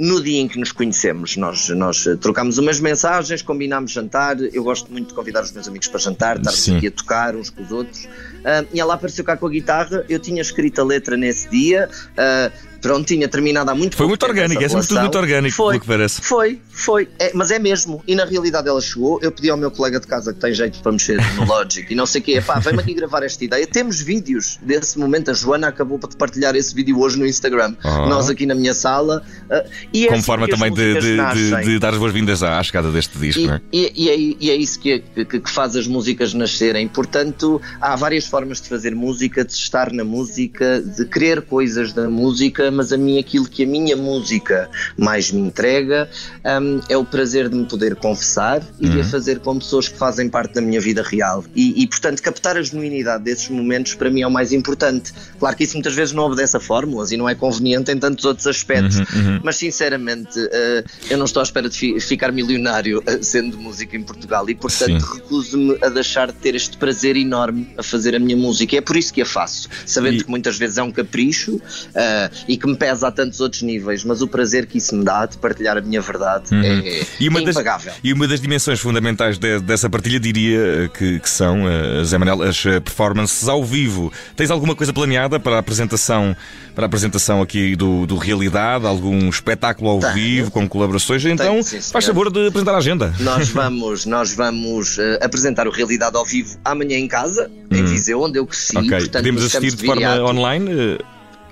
no 0.00 0.22
dia 0.22 0.40
em 0.40 0.48
que 0.48 0.58
nos 0.58 0.72
conhecemos. 0.72 1.36
Nós, 1.36 1.68
nós 1.68 2.08
trocámos 2.20 2.56
umas 2.56 2.80
mensagens, 2.80 3.42
combinámos 3.42 3.92
jantar. 3.92 4.40
Eu 4.40 4.64
gosto 4.64 4.90
muito 4.90 5.08
de 5.08 5.14
convidar 5.14 5.42
os 5.42 5.52
meus 5.52 5.68
amigos 5.68 5.88
para 5.88 6.00
jantar, 6.00 6.38
estarmos 6.38 6.68
aqui 6.70 6.86
a 6.86 6.90
tocar 6.90 7.36
uns 7.36 7.50
com 7.50 7.62
os 7.62 7.70
outros. 7.70 8.08
Uh, 8.40 8.66
e 8.72 8.80
ela 8.80 8.94
apareceu 8.94 9.24
cá 9.24 9.36
com 9.36 9.46
a 9.46 9.50
guitarra. 9.50 10.04
Eu 10.08 10.18
tinha 10.18 10.40
escrito 10.40 10.80
a 10.80 10.84
letra 10.84 11.16
nesse 11.16 11.48
dia. 11.48 11.88
Uh, 12.12 12.70
pronto, 12.80 13.06
tinha 13.06 13.28
terminado 13.28 13.70
há 13.70 13.74
muito 13.74 13.96
Foi 13.96 14.06
muito 14.06 14.24
orgânico, 14.24 14.62
é 14.62 14.68
sempre 14.68 14.86
tudo 14.86 15.00
muito 15.00 15.18
orgânico, 15.18 15.54
foi, 15.54 15.72
pelo 15.74 15.80
que 15.80 15.86
parece. 15.86 16.20
Foi, 16.22 16.60
foi, 16.70 17.08
é, 17.18 17.30
mas 17.34 17.50
é 17.50 17.58
mesmo. 17.58 18.02
E 18.06 18.14
na 18.14 18.24
realidade 18.24 18.68
ela 18.68 18.80
chegou, 18.80 19.20
eu 19.22 19.30
pedi 19.30 19.50
ao 19.50 19.56
meu 19.56 19.70
colega 19.70 20.00
de 20.00 20.06
casa 20.06 20.32
que 20.32 20.40
tem 20.40 20.52
jeito 20.52 20.80
para 20.80 20.92
mexer 20.92 21.18
no 21.36 21.44
Logic 21.46 21.90
e 21.90 21.94
não 21.94 22.06
sei 22.06 22.20
o 22.20 22.24
quê, 22.24 22.40
pá, 22.40 22.58
vem-me 22.58 22.80
aqui 22.80 22.94
gravar 22.94 23.22
esta 23.22 23.44
ideia. 23.44 23.66
Temos 23.66 24.00
vídeos 24.00 24.58
desse 24.62 24.98
momento, 24.98 25.30
a 25.30 25.34
Joana 25.34 25.68
acabou 25.68 25.98
de 25.98 26.16
partilhar 26.16 26.56
esse 26.56 26.74
vídeo 26.74 26.98
hoje 26.98 27.18
no 27.18 27.26
Instagram. 27.26 27.74
Oh. 27.84 28.06
Nós 28.06 28.30
aqui 28.30 28.46
na 28.46 28.54
minha 28.54 28.74
sala. 28.74 29.22
Uh, 29.44 29.68
e 29.92 30.04
é 30.04 30.06
Como 30.06 30.18
assim 30.18 30.26
forma 30.26 30.48
também 30.48 30.72
de, 30.72 30.94
de, 30.94 31.16
de, 31.16 31.62
de, 31.64 31.78
dar 31.78 31.92
as 31.92 31.98
boas-vindas 31.98 32.42
à 32.42 32.62
chegada 32.62 32.90
deste 32.90 33.18
disco, 33.18 33.42
e, 33.42 33.46
não 33.46 33.54
é? 33.54 33.60
E, 33.72 33.92
e, 33.94 34.08
é, 34.08 34.36
e 34.40 34.50
é 34.50 34.56
isso 34.56 34.80
que, 34.80 35.00
que, 35.00 35.40
que 35.40 35.50
faz 35.50 35.76
as 35.76 35.86
músicas 35.86 36.32
nascerem. 36.34 36.88
Portanto, 36.88 37.60
há 37.80 37.94
várias 37.96 38.26
formas 38.30 38.60
de 38.60 38.68
fazer 38.68 38.94
música, 38.94 39.44
de 39.44 39.52
estar 39.52 39.92
na 39.92 40.04
música, 40.04 40.80
de 40.80 41.04
querer 41.04 41.42
coisas 41.42 41.92
da 41.92 42.08
música, 42.08 42.70
mas 42.70 42.92
a 42.92 42.96
mim 42.96 43.18
aquilo 43.18 43.46
que 43.46 43.64
a 43.64 43.66
minha 43.66 43.96
música 43.96 44.70
mais 44.96 45.30
me 45.32 45.40
entrega 45.40 46.08
um, 46.44 46.80
é 46.88 46.96
o 46.96 47.04
prazer 47.04 47.48
de 47.48 47.56
me 47.56 47.66
poder 47.66 47.96
confessar 47.96 48.62
e 48.78 48.86
uhum. 48.86 48.92
de 48.92 49.00
a 49.00 49.04
uhum. 49.04 49.10
fazer 49.10 49.40
com 49.40 49.58
pessoas 49.58 49.88
que 49.88 49.98
fazem 49.98 50.28
parte 50.28 50.54
da 50.54 50.60
minha 50.60 50.80
vida 50.80 51.02
real. 51.02 51.44
E, 51.54 51.82
e, 51.82 51.86
portanto, 51.86 52.22
captar 52.22 52.56
a 52.56 52.62
genuinidade 52.62 53.24
desses 53.24 53.48
momentos 53.48 53.94
para 53.94 54.10
mim 54.10 54.22
é 54.22 54.26
o 54.26 54.30
mais 54.30 54.52
importante. 54.52 55.12
Claro 55.38 55.56
que 55.56 55.64
isso 55.64 55.74
muitas 55.74 55.94
vezes 55.94 56.14
não 56.14 56.24
obedece 56.24 56.56
a 56.56 56.60
fórmulas 56.60 57.10
e 57.10 57.16
não 57.16 57.28
é 57.28 57.34
conveniente 57.34 57.90
em 57.90 57.98
tantos 57.98 58.24
outros 58.24 58.46
aspectos, 58.46 59.00
uhum, 59.00 59.04
uhum. 59.14 59.40
mas 59.42 59.56
sinceramente 59.56 60.38
uh, 60.38 60.84
eu 61.10 61.18
não 61.18 61.24
estou 61.24 61.40
à 61.40 61.42
espera 61.42 61.68
de 61.68 61.76
fi 61.76 62.00
ficar 62.00 62.30
milionário 62.30 63.00
uh, 63.00 63.22
sendo 63.22 63.58
música 63.58 63.96
em 63.96 64.02
Portugal 64.02 64.48
e, 64.48 64.54
portanto, 64.54 65.02
recuso-me 65.02 65.76
a 65.82 65.88
deixar 65.88 66.28
de 66.28 66.34
ter 66.34 66.54
este 66.54 66.76
prazer 66.76 67.16
enorme 67.16 67.68
a 67.76 67.82
fazer 67.82 68.14
a 68.14 68.18
minha 68.20 68.36
música. 68.36 68.76
É 68.76 68.80
por 68.80 68.96
isso 68.96 69.12
que 69.12 69.22
a 69.22 69.26
faço, 69.26 69.68
sabendo 69.86 70.16
e... 70.16 70.24
que 70.24 70.30
muitas 70.30 70.56
vezes 70.58 70.78
é 70.78 70.82
um 70.82 70.90
capricho 70.90 71.56
uh, 71.56 72.34
e 72.48 72.56
que 72.56 72.66
me 72.66 72.76
pesa 72.76 73.08
a 73.08 73.10
tantos 73.10 73.40
outros 73.40 73.62
níveis, 73.62 74.04
mas 74.04 74.22
o 74.22 74.28
prazer 74.28 74.66
que 74.66 74.78
isso 74.78 74.94
me 74.94 75.04
dá 75.04 75.26
de 75.26 75.36
partilhar 75.38 75.76
a 75.76 75.80
minha 75.80 76.00
verdade 76.00 76.54
uhum. 76.54 76.62
é, 76.62 77.06
e 77.18 77.28
uma 77.28 77.40
é 77.40 77.42
impagável. 77.42 77.92
Das, 77.92 78.00
e 78.02 78.12
uma 78.12 78.26
das 78.26 78.40
dimensões 78.40 78.80
fundamentais 78.80 79.38
de, 79.38 79.60
dessa 79.60 79.88
partilha 79.88 80.20
diria 80.20 80.90
que, 80.96 81.20
que 81.20 81.30
são, 81.30 81.64
uh, 81.64 82.04
Zé 82.04 82.18
Manel, 82.18 82.42
as 82.42 82.62
performances 82.84 83.48
ao 83.48 83.64
vivo. 83.64 84.12
Tens 84.36 84.50
alguma 84.50 84.74
coisa 84.74 84.92
planeada 84.92 85.38
para 85.40 85.56
a 85.56 85.58
apresentação 85.58 86.36
para 86.74 86.84
a 86.84 86.86
apresentação 86.86 87.42
aqui 87.42 87.74
do, 87.76 88.06
do 88.06 88.16
Realidade, 88.16 88.86
algum 88.86 89.28
espetáculo 89.28 89.90
ao 89.90 89.98
Tenho. 90.00 90.14
vivo, 90.14 90.50
com 90.50 90.68
colaborações. 90.68 91.24
Então, 91.24 91.62
sim, 91.62 91.80
faz 91.80 92.04
favor 92.04 92.30
de 92.30 92.46
apresentar 92.48 92.74
a 92.74 92.78
agenda. 92.78 93.12
Nós 93.20 93.48
vamos, 93.50 94.06
nós 94.06 94.34
vamos 94.34 94.98
eh, 94.98 95.18
apresentar 95.22 95.66
o 95.66 95.70
Realidade 95.70 96.16
ao 96.16 96.24
vivo 96.24 96.56
amanhã 96.64 96.96
em 96.98 97.08
casa, 97.08 97.50
em 97.70 97.84
Viseu, 97.84 98.20
onde 98.22 98.38
eu 98.38 98.46
cresci. 98.46 98.76
Hum. 98.76 98.80
ok, 98.82 98.90
portanto, 98.98 99.12
podemos 99.22 99.44
assistir 99.44 99.70
de 99.76 99.86
forma 99.86 100.00
Viriato. 100.02 100.22
online? 100.24 100.70
eh, 100.70 100.98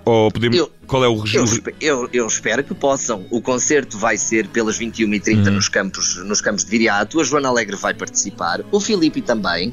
Ou 0.05 0.31
podemos. 0.31 0.57
Eu- 0.57 0.71
Qual 0.89 1.05
é 1.05 1.09
o 1.09 1.13
Eu, 1.15 1.19
regime? 1.21 1.45
espe- 1.45 1.75
eu- 1.81 2.09
eu 2.13 2.27
espero 2.27 2.65
que 2.65 2.75
possam. 2.75 3.25
O 3.31 3.41
concerto 3.41 3.97
vai 3.99 4.17
ser 4.17 4.49
pelas 4.49 4.77
21h30 4.79 5.51
Uhum. 5.51 5.55
nos, 5.57 5.69
campos, 5.69 6.17
nos 6.25 6.41
campos 6.41 6.65
de 6.65 6.71
Viriato. 6.71 7.21
A 7.21 7.25
Joana 7.25 7.49
Alegre 7.49 7.77
vai 7.77 7.93
participar. 7.95 8.63
O 8.73 8.81
Filipe 8.81 9.21
também. 9.21 9.73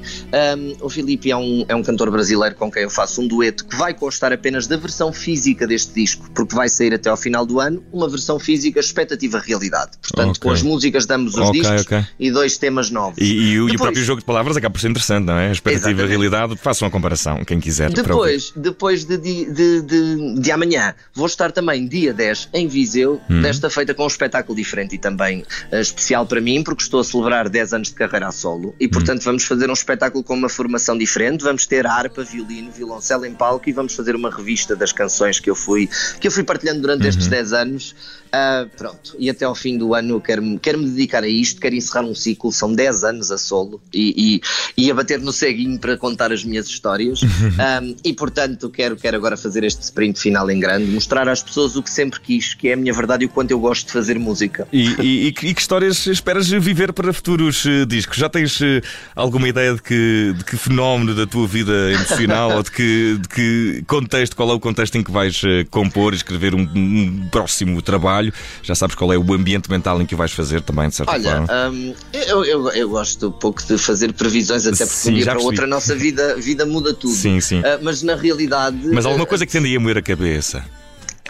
Um, 0.57 0.85
o 0.85 0.89
Filipe 0.89 1.31
é 1.31 1.37
um, 1.37 1.65
é 1.67 1.73
um 1.75 1.81
cantor 1.81 2.11
brasileiro 2.11 2.55
com 2.55 2.69
quem 2.69 2.83
eu 2.83 2.89
faço 2.89 3.21
um 3.21 3.27
dueto 3.27 3.65
que 3.65 3.75
vai 3.75 3.93
constar 3.93 4.31
apenas 4.33 4.67
da 4.67 4.75
versão 4.77 5.11
física 5.13 5.65
deste 5.65 5.93
disco, 5.93 6.29
porque 6.35 6.53
vai 6.53 6.67
sair 6.69 6.93
até 6.93 7.09
ao 7.09 7.17
final 7.17 7.45
do 7.45 7.59
ano 7.59 7.81
uma 7.93 8.09
versão 8.09 8.37
física 8.37 8.79
expectativa-realidade. 8.79 9.91
Portanto, 10.01 10.31
Ok. 10.37 10.41
com 10.41 10.51
as 10.51 10.61
músicas 10.61 11.05
damos 11.05 11.33
os 11.35 11.39
Ok, 11.49 11.61
discos 11.61 11.81
ok. 11.83 12.05
e 12.19 12.29
dois 12.31 12.57
temas 12.57 12.89
novos. 12.91 13.17
E, 13.19 13.23
e 13.25 13.29
o- 13.29 13.35
e 13.35 13.61
o 13.61 13.65
Depois- 13.67 13.81
próprio 13.81 14.03
jogo 14.03 14.19
de 14.19 14.25
palavras 14.25 14.57
acaba 14.57 14.73
por 14.73 14.79
ser 14.81 14.89
interessante, 14.89 15.25
não 15.25 15.37
é? 15.37 15.47
A 15.47 15.51
expectativa 15.51 15.89
e 15.89 16.03
a 16.03 16.05
Exatamente. 16.05 16.09
realidade, 16.31 16.57
façam 16.61 16.87
a 16.87 16.91
comparação, 16.91 17.43
quem 17.45 17.59
quiser. 17.59 17.89
Depois, 17.91 18.51
depois 18.55 19.05
de, 19.05 19.17
de, 19.17 19.45
de, 19.51 19.81
de- 19.81 20.39
de 20.41 20.51
amanhã, 20.51 20.93
vou 21.13 21.25
estar 21.25 21.51
também 21.51 21.87
dia 21.87 22.13
10 22.13 22.49
em 22.53 22.67
Viseu, 22.67 23.21
Hum. 23.29 23.41
desta 23.41 23.69
feita 23.69 23.93
com 23.93 24.03
um 24.03 24.07
espetáculo 24.07 24.55
diferente 24.55 24.95
e 24.95 24.97
também 24.97 25.45
eh, 25.71 25.79
especial 25.81 26.25
para 26.25 26.41
mim, 26.41 26.63
porque 26.63 26.83
estou 26.83 26.99
a 26.99 27.03
celebrar 27.03 27.47
10 27.49 27.73
anos 27.73 27.87
de 27.89 27.93
carreira 27.95 28.27
a 28.27 28.31
solo 28.31 28.69
Hum. 28.69 28.73
e, 28.79 28.87
portanto, 28.87 29.21
vamos 29.23 29.43
fazer 29.43 29.69
um 29.69 29.73
espetáculo 29.73 30.23
com 30.23 30.33
uma 30.33 30.49
formação 30.49 30.97
diferente. 30.97 31.43
Vamos 31.43 31.65
ter 31.65 31.85
harpa, 31.87 32.23
violino, 32.23 32.71
violoncelo 32.71 33.25
em 33.25 33.33
palco 33.33 33.69
e 33.69 33.71
vamos 33.73 33.93
fazer 33.95 34.15
uma 34.15 34.29
revista 34.29 34.75
das 34.75 34.91
canções 34.91 35.39
que 35.39 35.49
eu 35.49 35.55
fui, 35.55 35.89
que 36.19 36.27
eu 36.27 36.31
fui 36.31 36.43
partilhando 36.43 36.81
durante 36.81 37.03
Uhum. 37.03 37.09
estes 37.09 37.27
10 37.27 37.53
anos. 37.53 37.95
Ah, 38.37 38.65
pronto, 38.75 39.15
e 39.17 39.29
até 39.29 39.45
ao 39.45 39.55
fim 39.55 39.77
do 39.77 39.93
ano 39.95 40.15
eu 40.15 40.19
quero-me 40.19 40.59
quero 40.59 40.77
-me 40.77 40.89
dedicar 40.89 41.23
a 41.23 41.27
isto, 41.27 41.61
quero 41.61 41.73
encerrar 41.73 42.03
um 42.03 42.13
ciclo, 42.13 42.51
são 42.51 42.73
10 42.73 43.05
anos 43.05 43.31
a 43.31 43.37
solo 43.37 43.81
e, 43.93 44.41
e, 44.77 44.85
e 44.85 44.91
a 44.91 44.93
bater 44.93 45.21
no 45.21 45.31
ceguinho 45.31 45.79
para 45.79 45.95
contar 45.97 46.33
as 46.33 46.43
minhas 46.43 46.67
histórias. 46.67 47.21
Um, 47.23 47.95
e 48.03 48.11
portanto 48.11 48.69
quero, 48.69 48.97
quero 48.97 49.15
agora 49.15 49.37
fazer 49.37 49.63
este 49.63 49.83
sprint 49.83 50.19
final 50.19 50.51
em 50.51 50.59
grande, 50.59 50.91
mostrar 50.91 51.29
às 51.29 51.41
pessoas 51.41 51.77
o 51.77 51.83
que 51.83 51.89
sempre 51.89 52.19
quis, 52.19 52.53
que 52.53 52.67
é 52.67 52.73
a 52.73 52.75
minha 52.75 52.91
verdade 52.91 53.23
e 53.23 53.27
o 53.27 53.29
quanto 53.29 53.51
eu 53.51 53.59
gosto 53.59 53.85
de 53.87 53.93
fazer 53.93 54.19
música. 54.19 54.67
E, 54.73 54.89
e- 55.01 55.27
e 55.27 55.31
que, 55.31 55.47
histórias 55.57 56.05
esperas 56.05 56.49
viver 56.49 56.91
para 56.91 57.13
futuros 57.13 57.65
eh, 57.65 57.85
discos? 57.85 58.17
Já 58.17 58.27
tens 58.27 58.59
eh, 58.61 58.81
alguma 59.15 59.47
ideia 59.47 59.73
de 59.75 59.81
que, 59.81 60.33
de 60.37 60.43
que 60.43 60.57
fenómeno 60.57 61.15
da 61.15 61.25
tua 61.25 61.47
vida 61.47 61.71
emocional 61.93 62.57
ou 62.57 62.63
de 62.63 62.71
que, 62.71 63.17
de 63.21 63.29
que 63.29 63.83
contexto, 63.87 64.35
qual 64.35 64.49
é 64.49 64.53
o 64.53 64.59
contexto 64.59 64.97
em 64.97 65.03
que 65.03 65.11
vais 65.11 65.41
eh, 65.45 65.65
compor 65.71 66.11
e 66.11 66.17
escrever 66.17 66.53
um, 66.53 66.63
um 66.75 67.29
próximo 67.31 67.81
trabalho? 67.81 68.24
Já 68.63 68.75
sabes 68.75 68.95
qual 68.95 69.11
é 69.13 69.17
o 69.17 69.33
ambiente 69.33 69.69
mental 69.69 70.01
em 70.01 70.05
que 70.05 70.13
o 70.13 70.17
vais 70.17 70.31
fazer 70.31 70.61
também, 70.61 70.89
de 70.89 70.95
certa 70.95 71.11
Olha, 71.11 71.45
forma. 71.45 71.69
um, 71.69 71.95
eu, 72.13 72.45
eu, 72.45 72.69
eu 72.71 72.89
gosto 72.89 73.31
pouco 73.31 73.63
de 73.65 73.77
fazer 73.77 74.13
previsões, 74.13 74.65
até 74.65 74.85
porque 74.85 74.89
Sim, 74.89 75.11
um 75.11 75.15
dia 75.15 75.25
para 75.25 75.39
o 75.39 75.43
outro 75.43 75.63
a 75.63 75.67
nossa 75.67 75.95
vida, 75.95 76.35
vida 76.35 76.65
muda 76.65 76.93
tudo. 76.93 77.13
Sim, 77.13 77.39
sim. 77.41 77.61
Ah, 77.65 77.79
mas 77.81 78.01
na 78.01 78.15
realidade. 78.15 78.77
Mas 78.91 79.05
alguma 79.05 79.25
ah, 79.25 79.27
coisa 79.27 79.45
que 79.45 79.51
tende 79.51 79.67
aí 79.67 79.75
a 79.75 79.79
moer 79.79 79.97
a 79.97 80.01
cabeça? 80.01 80.63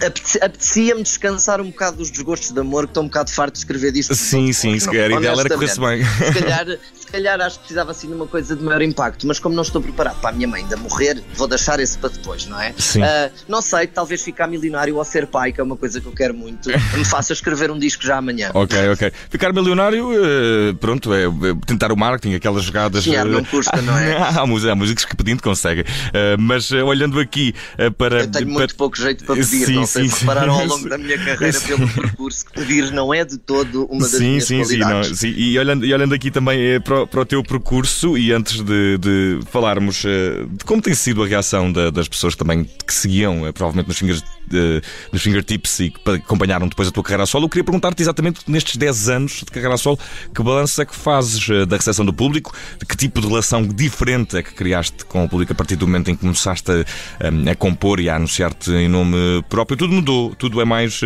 apete- 0.03 0.39
apetecia-me 0.41 1.03
descansar 1.03 1.61
um 1.61 1.69
bocado 1.69 1.97
dos 1.97 2.11
desgostos 2.11 2.51
de 2.51 2.59
amor, 2.59 2.83
que 2.85 2.91
estou 2.91 3.03
um 3.03 3.07
bocado 3.07 3.31
farto 3.31 3.53
de 3.53 3.59
escrever 3.59 3.91
disto. 3.91 4.15
Sim, 4.15 4.51
sim, 4.51 4.77
se 4.77 4.87
calhar, 4.87 5.11
ideal 5.11 5.39
era 5.39 5.57
bem. 5.57 5.67
Se 5.67 6.33
calhar, 6.33 6.65
se 7.05 7.11
calhar 7.11 7.39
acho 7.41 7.55
que 7.55 7.59
precisava 7.61 7.91
assim 7.91 8.07
de 8.07 8.13
uma 8.13 8.27
coisa 8.27 8.55
de 8.55 8.63
maior 8.63 8.81
impacto, 8.81 9.25
mas 9.27 9.39
como 9.39 9.55
não 9.55 9.63
estou 9.63 9.81
preparado 9.81 10.19
para 10.19 10.29
a 10.31 10.33
minha 10.33 10.47
mãe 10.47 10.63
ainda 10.63 10.75
morrer, 10.77 11.21
vou 11.35 11.47
deixar 11.47 11.79
esse 11.79 11.97
para 11.97 12.09
depois, 12.09 12.45
não 12.47 12.59
é? 12.59 12.73
Sim. 12.77 13.01
Ah, 13.03 13.29
não 13.47 13.61
sei, 13.61 13.87
talvez 13.87 14.21
ficar 14.21 14.47
milionário 14.47 14.95
ou 14.95 15.03
ser 15.03 15.27
pai, 15.27 15.51
que 15.53 15.61
é 15.61 15.63
uma 15.63 15.77
coisa 15.77 16.01
que 16.01 16.07
eu 16.07 16.11
quero 16.11 16.33
muito, 16.33 16.69
me 16.69 17.05
faça 17.05 17.31
escrever 17.33 17.69
um 17.71 17.77
disco 17.79 18.03
já 18.03 18.17
amanhã. 18.17 18.49
Ok, 18.53 18.77
ok. 18.89 19.11
Ficar 19.29 19.53
milionário, 19.53 20.09
eh, 20.13 20.73
pronto, 20.79 21.13
é, 21.13 21.25
é 21.25 21.29
tentar 21.65 21.91
o 21.91 21.97
marketing, 21.97 22.35
aquelas 22.35 22.63
jogadas. 22.63 23.05
Eh, 23.07 23.23
não 23.23 23.43
custa, 23.43 23.81
não 23.81 23.97
é? 23.97 24.15
há, 24.17 24.41
há 24.41 24.75
músicos 24.75 25.05
que 25.05 25.15
pedindo 25.15 25.41
conseguem. 25.43 25.83
Eh, 26.13 26.35
mas 26.39 26.71
eh, 26.71 26.81
olhando 26.83 27.19
aqui 27.19 27.53
eh, 27.77 27.89
para. 27.89 28.21
Eu 28.21 28.27
tenho 28.31 28.45
para- 28.45 28.53
muito 28.53 28.75
pouco 28.75 28.97
jeito 28.97 29.23
para 29.25 29.35
pedir, 29.35 29.65
Sim, 29.65 29.75
não 29.75 29.85
sei 29.85 30.03
sim, 30.03 30.09
se 30.09 30.15
sim. 30.15 30.21
repararam 30.21 30.53
ao 30.53 30.65
longo 30.65 30.89
da 30.89 30.97
minha 30.97 31.17
carreira 31.23 31.59
Sim. 31.59 31.67
pelo 31.67 31.87
percurso 31.87 32.45
que 32.45 32.53
pedir 32.53 32.91
não 32.91 33.13
é 33.13 33.23
de 33.23 33.37
todo 33.37 33.85
uma 33.85 34.01
das 34.01 34.11
Sim, 34.11 34.29
minhas 34.31 34.45
sim, 34.45 34.63
sim, 34.63 34.77
não, 34.77 34.87
qualidades. 34.87 35.19
sim. 35.19 35.33
E 35.35 35.57
olhando, 35.59 35.85
e 35.85 35.93
olhando 35.93 36.13
aqui 36.15 36.31
também 36.31 36.59
eh, 36.59 36.79
para, 36.95 37.03
o- 37.03 37.07
para 37.07 37.21
o 37.21 37.25
teu 37.25 37.43
percurso 37.43 38.17
e 38.17 38.31
antes 38.31 38.61
de, 38.61 38.97
de 38.97 39.39
falarmos 39.51 40.03
eh, 40.05 40.45
de 40.49 40.63
como 40.63 40.81
tem 40.81 40.93
sido 40.93 41.23
a 41.23 41.27
reação 41.27 41.71
da- 41.71 41.89
das 41.89 42.07
pessoas 42.07 42.35
também 42.35 42.63
que 42.85 42.93
seguiam, 42.93 43.45
eh, 43.45 43.51
provavelmente 43.51 43.87
nos, 43.87 43.97
fingers, 43.97 44.23
eh, 44.53 44.81
nos 45.11 45.21
fingertips 45.21 45.79
e 45.79 45.89
que 45.89 45.99
pa- 45.99 46.13
acompanharam 46.13 46.67
depois 46.67 46.87
a 46.87 46.91
tua 46.91 47.03
carreira 47.03 47.23
a 47.23 47.25
solo, 47.25 47.45
eu 47.45 47.49
queria 47.49 47.63
perguntar-te 47.63 48.01
exatamente 48.01 48.39
nestes 48.47 48.77
10 48.77 49.09
anos 49.09 49.31
de 49.39 49.45
carreira 49.45 49.75
a 49.75 49.77
solo, 49.77 49.99
que 50.33 50.41
balanço 50.41 50.81
é 50.81 50.85
que 50.85 50.95
fazes 50.95 51.45
da 51.67 51.75
recepção 51.75 52.05
do 52.05 52.13
público, 52.13 52.53
que 52.87 52.95
tipo 52.95 53.19
de 53.19 53.27
relação 53.27 53.65
diferente 53.67 54.37
é 54.37 54.43
que 54.43 54.53
criaste 54.53 55.03
com 55.05 55.25
o 55.25 55.29
público 55.29 55.51
a 55.51 55.55
partir 55.55 55.75
do 55.75 55.85
momento 55.87 56.09
em 56.11 56.15
que 56.15 56.21
começaste 56.21 56.71
a, 56.71 57.51
a- 57.51 57.55
compor 57.55 57.99
e 57.99 58.09
a 58.09 58.15
anunciar-te 58.15 58.71
em 58.71 58.87
nome 58.87 59.43
próprio? 59.49 59.77
Tudo 59.77 59.93
mudou, 59.93 60.33
tudo 60.35 60.61
é 60.61 60.65
mais, 60.65 61.01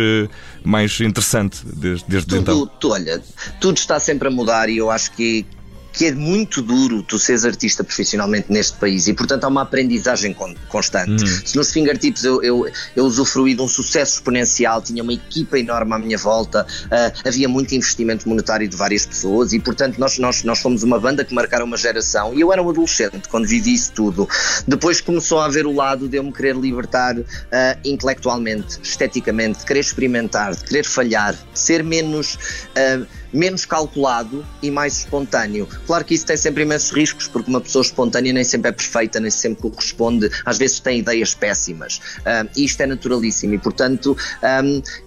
mais 0.64 1.00
interessante 1.00 1.58
desde, 1.64 2.04
desde 2.08 2.28
Tudo, 2.28 2.40
então. 2.40 2.66
tu, 2.78 2.90
olha, 2.92 3.20
tudo 3.60 3.76
está 3.78 3.98
sempre 3.98 4.28
a 4.28 4.30
mudar 4.30 4.68
e 4.68 4.76
eu 4.76 4.90
acho 4.90 5.10
que, 5.12 5.44
que 5.92 6.06
é 6.06 6.12
muito 6.12 6.62
duro 6.62 7.02
tu 7.02 7.18
seres 7.18 7.44
artista 7.44 7.82
profissionalmente 7.82 8.46
neste 8.50 8.76
país 8.78 9.08
e, 9.08 9.12
portanto, 9.12 9.44
há 9.44 9.48
uma 9.48 9.62
aprendizagem 9.62 10.32
con- 10.32 10.54
constante. 10.68 11.24
Hum. 11.24 11.40
Se 11.44 11.56
nos 11.56 11.72
fingertips 11.72 12.24
eu, 12.24 12.42
eu, 12.42 12.66
eu 12.94 13.04
usufruí 13.04 13.54
de 13.54 13.62
um 13.62 13.68
sucesso 13.68 14.14
exponencial, 14.14 14.80
tinha 14.80 15.02
uma 15.02 15.12
equipa 15.12 15.58
enorme 15.58 15.92
à 15.92 15.98
minha 15.98 16.16
volta, 16.18 16.66
ah, 16.90 17.12
havia 17.26 17.48
muito 17.48 17.74
investimento 17.74 18.28
monetário 18.28 18.68
de 18.68 18.76
várias 18.76 19.04
pessoas 19.04 19.52
e, 19.52 19.58
portanto, 19.58 19.98
nós, 19.98 20.18
nós, 20.18 20.44
nós 20.44 20.60
fomos 20.60 20.82
uma 20.82 20.98
banda 20.98 21.24
que 21.24 21.34
marcaram 21.34 21.64
uma 21.66 21.76
geração 21.76 22.34
e 22.34 22.40
eu 22.40 22.52
era 22.52 22.62
um 22.62 22.70
adolescente 22.70 23.28
quando 23.28 23.46
vivi 23.46 23.74
isso 23.74 23.92
tudo. 23.92 24.28
Depois 24.66 25.00
começou 25.00 25.40
a 25.40 25.46
haver 25.46 25.66
o 25.66 25.72
lado 25.74 26.08
de 26.08 26.16
eu 26.16 26.22
me 26.24 26.32
querer 26.32 26.56
libertar 26.56 27.16
ah, 27.52 27.76
intelectualmente, 27.84 28.78
esteticamente, 28.82 29.60
de 29.60 29.64
querer 29.66 29.80
experimentar, 29.80 30.54
de 30.54 30.64
querer 30.64 30.84
falhar, 30.84 31.34
de 31.34 31.58
ser 31.58 31.82
menos. 31.82 32.38
ah, 32.76 33.19
menos 33.32 33.64
calculado 33.64 34.44
e 34.62 34.70
mais 34.70 34.98
espontâneo. 34.98 35.68
Claro 35.86 36.04
que 36.04 36.14
isso 36.14 36.26
tem 36.26 36.36
sempre 36.36 36.62
imensos 36.62 36.90
riscos, 36.90 37.28
porque 37.28 37.50
uma 37.50 37.60
pessoa 37.60 37.82
espontânea 37.82 38.32
nem 38.32 38.44
sempre 38.44 38.70
é 38.70 38.72
perfeita, 38.72 39.20
nem 39.20 39.30
sempre 39.30 39.62
corresponde, 39.62 40.30
às 40.44 40.58
vezes 40.58 40.80
tem 40.80 40.98
ideias 40.98 41.34
péssimas. 41.34 42.00
Ah, 42.24 42.46
e 42.56 42.64
isto 42.64 42.80
é 42.80 42.86
naturalíssimo 42.86 43.54
e, 43.54 43.58
portanto, 43.58 44.16
ah, 44.42 44.60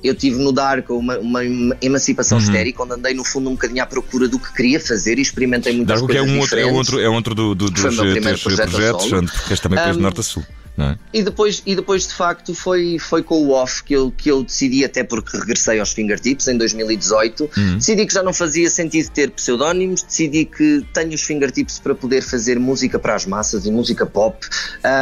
eu 0.04 0.16
tive 0.16 0.38
no 0.42 0.52
Dark 0.52 0.90
uma, 0.90 1.18
uma 1.20 1.42
emancipação 1.82 2.38
Uhum. 2.38 2.44
histérica, 2.44 2.84
onde 2.84 2.94
andei 2.94 3.14
no 3.14 3.24
fundo 3.24 3.50
um 3.50 3.54
bocadinho 3.54 3.84
à 3.84 3.86
procura 3.86 4.28
do 4.28 4.40
que 4.40 4.54
queria 4.54 4.80
fazer 4.80 5.18
e 5.20 5.22
experimentei 5.22 5.74
muitas 5.74 6.00
Dargo 6.00 6.08
que 6.08 6.18
é 6.18 6.20
coisas 6.20 6.36
um 6.36 6.40
outro, 6.40 6.60
é 6.60 6.66
outro, 6.66 7.00
é 7.00 7.10
outro 7.10 7.36
do, 7.36 7.56
do, 7.56 7.70
dos 7.70 7.84
meu 7.96 8.16
eh, 8.16 8.20
teus 8.22 8.44
projeto 8.44 8.70
projetos, 8.70 9.14
onde 9.14 9.32
porque 9.32 9.54
és 9.54 9.60
também 9.60 9.80
Um, 9.84 10.00
norte 10.00 10.20
a 10.22 10.24
sul. 10.24 10.44
É? 10.76 10.98
E 11.14 11.22
depois, 11.22 11.62
e 11.68 11.76
depois 11.76 12.08
de 12.08 12.14
facto 12.16 12.56
foi, 12.56 12.98
foi 12.98 13.22
com 13.22 13.36
o 13.44 13.52
off 13.52 13.84
que 13.84 13.94
eu, 13.94 14.12
que 14.12 14.32
eu 14.32 14.44
decidi, 14.44 14.84
até 14.84 15.04
porque 15.04 15.38
regressei 15.38 15.80
aos 15.80 15.92
fingertips 15.94 16.48
em 16.48 16.58
2018, 16.58 17.50
Uhum. 17.56 17.78
decidi 17.78 18.08
que 18.08 18.14
já 18.14 18.24
não 18.24 18.34
fazia 18.34 18.68
sentido 18.72 19.10
ter 19.12 19.30
pseudónimos, 19.32 20.02
decidi 20.02 20.46
que 20.46 20.84
tenho 20.92 21.14
os 21.14 21.22
fingertips 21.22 21.78
para 21.78 21.94
poder 21.94 22.24
fazer 22.24 22.60
música 22.60 22.98
para 22.98 23.14
as 23.14 23.26
massas 23.26 23.66
e 23.68 23.72
música 23.72 24.04
pop 24.06 24.38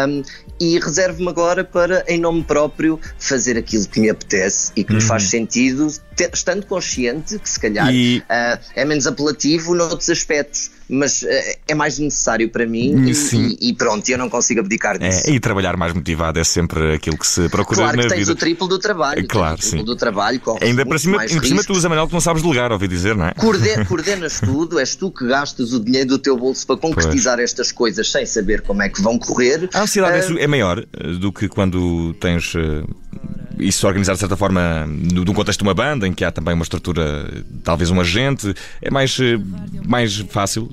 um, 0.10 0.22
e 0.60 0.78
reservo-me 0.78 1.30
agora 1.30 1.64
para, 1.64 2.04
em 2.08 2.20
nome 2.20 2.44
próprio, 2.44 3.00
fazer 3.18 3.58
aquilo 3.58 3.88
que 3.88 4.00
me 4.00 4.10
apetece 4.10 4.72
e 4.76 4.84
que 4.84 4.94
me 4.94 5.02
faz 5.02 5.24
sentido, 5.24 5.88
te- 6.16 6.30
estando 6.34 6.66
consciente 6.66 7.40
que 7.40 7.50
se 7.50 7.60
calhar 7.60 7.88
Uhum. 7.88 7.94
E- 7.94 8.24
ah, 8.30 8.60
é 8.76 8.84
menos 8.84 9.08
apelativo 9.08 9.74
noutros 9.74 10.10
aspectos, 10.10 10.70
mas 10.92 11.24
ah, 11.24 11.56
é 11.70 11.74
mais 11.74 11.98
necessário 11.98 12.50
para 12.50 12.66
mim 12.68 13.06
e, 13.10 13.70
e- 13.70 13.74
pronto, 13.74 14.08
eu 14.10 14.18
não 14.18 14.30
consigo 14.30 14.60
abdicar 14.60 15.00
disso. 15.00 15.30
É, 15.30 15.32
e 15.34 15.40
trabalhar 15.40 15.78
mais 15.78 15.94
motivado 15.94 16.38
é 16.40 16.44
sempre 16.44 16.94
aquilo 16.96 17.18
que 17.18 17.26
se 17.26 17.48
procura 17.50 17.78
Claro 17.84 17.98
na 17.98 18.04
que 18.04 18.10
tens 18.10 18.20
vida. 18.20 18.32
o 18.34 18.36
triplo 18.36 18.68
do 18.68 18.78
trabalho. 18.78 19.26
Claro, 19.28 19.56
tens 19.56 19.68
o 19.68 19.70
triplo 19.70 19.80
sim. 19.80 19.86
do 19.86 19.96
trabalho, 19.96 20.42
Ainda 20.62 20.86
para 20.86 21.00
cima, 21.00 21.22
ainda 21.22 21.36
por 21.36 21.46
cima 21.46 21.64
tu, 21.64 21.74
Manuel, 21.90 22.08
que 22.08 22.14
não 22.14 22.22
sabes 22.22 22.44
delegar, 22.44 22.72
ouvi 22.72 22.88
dizer, 22.88 23.16
não 23.16 23.26
é? 23.28 23.34
Coorde- 23.34 23.86
Coordenas 23.88 24.40
tudo, 24.40 24.80
és 24.80 24.96
tu 24.96 25.10
que 25.12 25.26
gastas 25.28 25.72
o 25.74 25.80
dinheiro 25.80 26.10
do 26.10 26.18
teu 26.20 26.38
bolso 26.38 26.68
para 26.68 26.78
concretizar 26.78 27.40
estas 27.40 27.72
coisas 27.72 28.12
sem 28.12 28.26
saber 28.26 28.62
como 28.62 28.82
é 28.82 28.90
que 28.90 29.02
vão 29.02 29.18
correr. 29.18 29.70
A 29.74 29.82
ansiedade 29.84 30.18
é 30.18 30.22
su- 30.22 30.38
é 30.38 30.48
maior 30.48 30.80
eh, 30.80 31.08
do 31.20 31.32
que 31.32 31.48
quando 31.48 32.14
tens 32.20 32.54
eh, 32.56 32.84
isso 33.62 33.88
organizado 33.88 34.16
de 34.16 34.20
certa 34.20 34.36
forma 34.36 34.86
no, 34.88 35.24
num 35.24 35.34
contexto 35.34 35.60
de 35.60 35.64
uma 35.64 35.74
banda 35.74 36.08
em 36.08 36.14
que 36.14 36.26
há 36.26 36.32
também 36.32 36.54
uma 36.54 36.64
estrutura, 36.64 37.30
talvez 37.64 37.90
um 37.92 38.00
agente. 38.00 38.54
É 38.82 38.90
mais, 38.90 39.18
eh, 39.20 39.40
mais 39.88 40.18
fácil. 40.30 40.70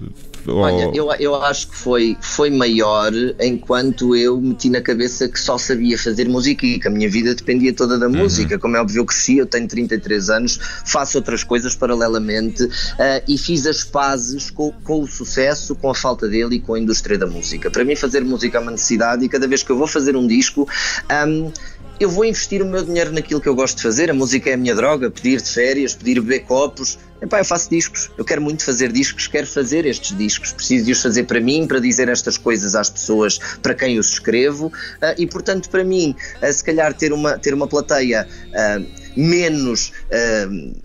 Olha, 0.46 0.90
eu, 0.94 1.12
eu 1.20 1.34
acho 1.42 1.68
que 1.68 1.76
foi, 1.76 2.16
foi 2.22 2.48
maior 2.48 3.12
enquanto 3.38 4.16
eu 4.16 4.40
meti 4.40 4.70
na 4.70 4.80
cabeça 4.80 5.28
que 5.28 5.38
só 5.38 5.58
sabia 5.58 5.98
fazer 5.98 6.26
música 6.26 6.64
e 6.64 6.78
que 6.78 6.88
a 6.88 6.90
minha 6.90 7.10
vida 7.10 7.34
dependia 7.34 7.72
toda 7.74 7.94
Uhum. 7.94 8.00
da 8.00 8.08
música. 8.08 8.58
Como 8.58 8.76
é 8.76 8.80
óbvio, 8.80 9.00
eu 9.00 9.04
cresci, 9.04 9.36
eu 9.38 9.46
tenho 9.46 9.66
33 9.68 10.30
anos, 10.30 10.58
faço 10.86 11.18
outras 11.18 11.44
coisas 11.44 11.74
paralelamente 11.76 12.66
ah, 12.98 13.20
e 13.28 13.36
fiz 13.36 13.66
as 13.66 13.84
pazes 13.84 14.50
com, 14.50 14.72
com 14.84 15.02
o 15.02 15.06
sucesso, 15.06 15.74
com 15.74 15.90
a 15.90 15.94
falta 15.94 16.26
dele 16.28 16.56
e 16.56 16.60
com 16.60 16.74
a 16.74 16.78
indústria 16.80 17.18
da 17.18 17.26
música. 17.26 17.70
Para 17.70 17.84
mim, 17.84 17.94
fazer 17.96 18.24
música 18.24 18.56
é 18.56 18.60
uma 18.60 18.70
necessidade 18.70 19.24
e 19.24 19.28
cada 19.28 19.46
vez 19.46 19.62
que 19.62 19.70
eu 19.70 19.76
vou 19.76 19.86
fazer 19.86 20.16
um 20.16 20.26
disco. 20.26 20.66
ahm, 21.10 21.50
eu 22.00 22.08
vou 22.08 22.24
investir 22.24 22.62
o 22.62 22.66
meu 22.66 22.84
dinheiro 22.84 23.12
naquilo 23.12 23.40
que 23.40 23.48
eu 23.48 23.54
gosto 23.54 23.76
de 23.76 23.82
fazer. 23.82 24.10
A 24.10 24.14
música 24.14 24.50
é 24.50 24.54
a 24.54 24.56
minha 24.56 24.74
droga, 24.74 25.10
pedir 25.10 25.40
de 25.40 25.48
férias, 25.48 25.94
pedir 25.94 26.20
beber 26.20 26.40
copos. 26.40 26.98
Epá, 27.20 27.40
eu 27.40 27.44
faço 27.44 27.68
discos, 27.68 28.08
eu 28.16 28.24
quero 28.24 28.40
muito 28.40 28.64
fazer 28.64 28.92
discos, 28.92 29.26
quero 29.26 29.46
fazer 29.46 29.84
estes 29.84 30.16
discos, 30.16 30.52
preciso 30.52 30.84
de 30.84 30.92
os 30.92 31.02
fazer 31.02 31.24
para 31.24 31.40
mim, 31.40 31.66
para 31.66 31.80
dizer 31.80 32.08
estas 32.08 32.38
coisas 32.38 32.76
às 32.76 32.88
pessoas 32.88 33.38
para 33.60 33.74
quem 33.74 33.98
os 33.98 34.10
escrevo 34.10 34.66
uh, 34.66 34.72
e, 35.18 35.26
portanto, 35.26 35.68
para 35.68 35.82
mim, 35.82 36.14
uh, 36.40 36.52
se 36.52 36.62
calhar 36.62 36.94
ter 36.94 37.12
uma, 37.12 37.36
ter 37.36 37.52
uma 37.52 37.66
plateia 37.66 38.28
uh, 38.46 38.86
menos 39.16 39.90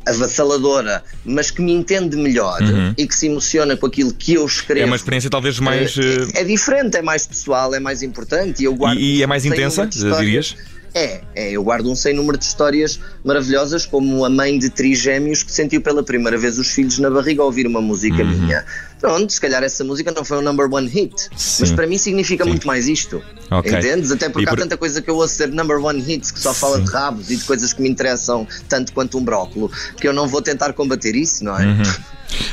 avassaladora, 0.08 1.04
mas 1.24 1.52
que 1.52 1.62
me 1.62 1.72
entende 1.72 2.18
melhor 2.18 2.60
uhum. 2.64 2.96
e 2.98 3.06
que 3.06 3.16
se 3.16 3.28
emociona 3.28 3.78
com 3.78 3.86
aquilo 3.86 4.12
que 4.12 4.34
eu 4.34 4.44
escrevo. 4.44 4.82
É 4.82 4.86
uma 4.86 4.96
experiência 4.96 5.30
talvez 5.30 5.60
mais. 5.60 5.96
É, 5.96 6.42
é, 6.42 6.44
diferente, 6.44 6.98
é 6.98 7.04
mais 7.04 7.28
pessoal, 7.28 7.76
é 7.76 7.80
mais 7.80 8.02
importante. 8.02 8.64
E, 8.64 8.66
eu 8.66 8.74
guardo 8.74 9.00
e, 9.00 9.18
e 9.18 9.24
é 9.24 9.28
mais 9.28 9.46
intensa, 9.46 9.86
dirias? 9.86 10.56
É, 10.94 11.22
é, 11.36 11.52
eu 11.52 11.64
guardo 11.64 11.90
um 11.90 11.96
sem 11.96 12.14
número 12.14 12.38
de 12.38 12.46
histórias 12.46 13.00
maravilhosas, 13.24 13.86
como 13.86 14.24
a 14.24 14.30
mãe 14.30 14.60
de 14.60 14.70
trigêmeos 14.70 15.42
que 15.42 15.52
sentiu 15.52 15.82
pela 15.82 16.04
primeira 16.04 16.38
vez 16.38 16.60
os 16.60 16.70
filhos 16.70 17.00
na 17.00 17.10
barriga 17.10 17.42
ao 17.42 17.48
ouvir 17.48 17.66
uma 17.66 17.82
música 17.82 18.22
uhum. 18.22 18.30
minha. 18.30 18.64
Pronto, 19.04 19.34
se 19.34 19.42
calhar 19.42 19.62
essa 19.62 19.84
música 19.84 20.14
não 20.14 20.24
foi 20.24 20.38
um 20.38 20.42
number 20.42 20.74
one 20.74 20.88
hit, 20.88 21.14
Sim. 21.36 21.64
mas 21.64 21.72
para 21.74 21.86
mim 21.86 21.98
significa 21.98 22.46
Sim. 22.46 22.52
muito 22.52 22.66
mais 22.66 22.88
isto. 22.88 23.22
Okay. 23.52 23.74
Entendes? 23.74 24.10
Até 24.12 24.30
porque 24.30 24.50
há 24.50 24.56
tanta 24.56 24.78
coisa 24.78 25.02
que 25.02 25.10
eu 25.10 25.18
ouço 25.18 25.36
ser 25.36 25.50
number 25.50 25.78
one 25.78 26.02
hits 26.02 26.32
que 26.32 26.40
só 26.40 26.54
fala 26.54 26.80
de 26.80 26.90
rabos 26.90 27.30
e 27.30 27.36
de 27.36 27.44
coisas 27.44 27.74
que 27.74 27.82
me 27.82 27.90
interessam 27.90 28.48
tanto 28.70 28.94
quanto 28.94 29.18
um 29.18 29.26
brócolo, 29.26 29.70
que 30.00 30.08
eu 30.08 30.14
não 30.14 30.26
vou 30.26 30.42
tentar 30.42 30.72
combater 30.72 31.18
isso, 31.18 31.44
não 31.44 31.60
é? 31.60 31.66
Uhum. 31.66 31.84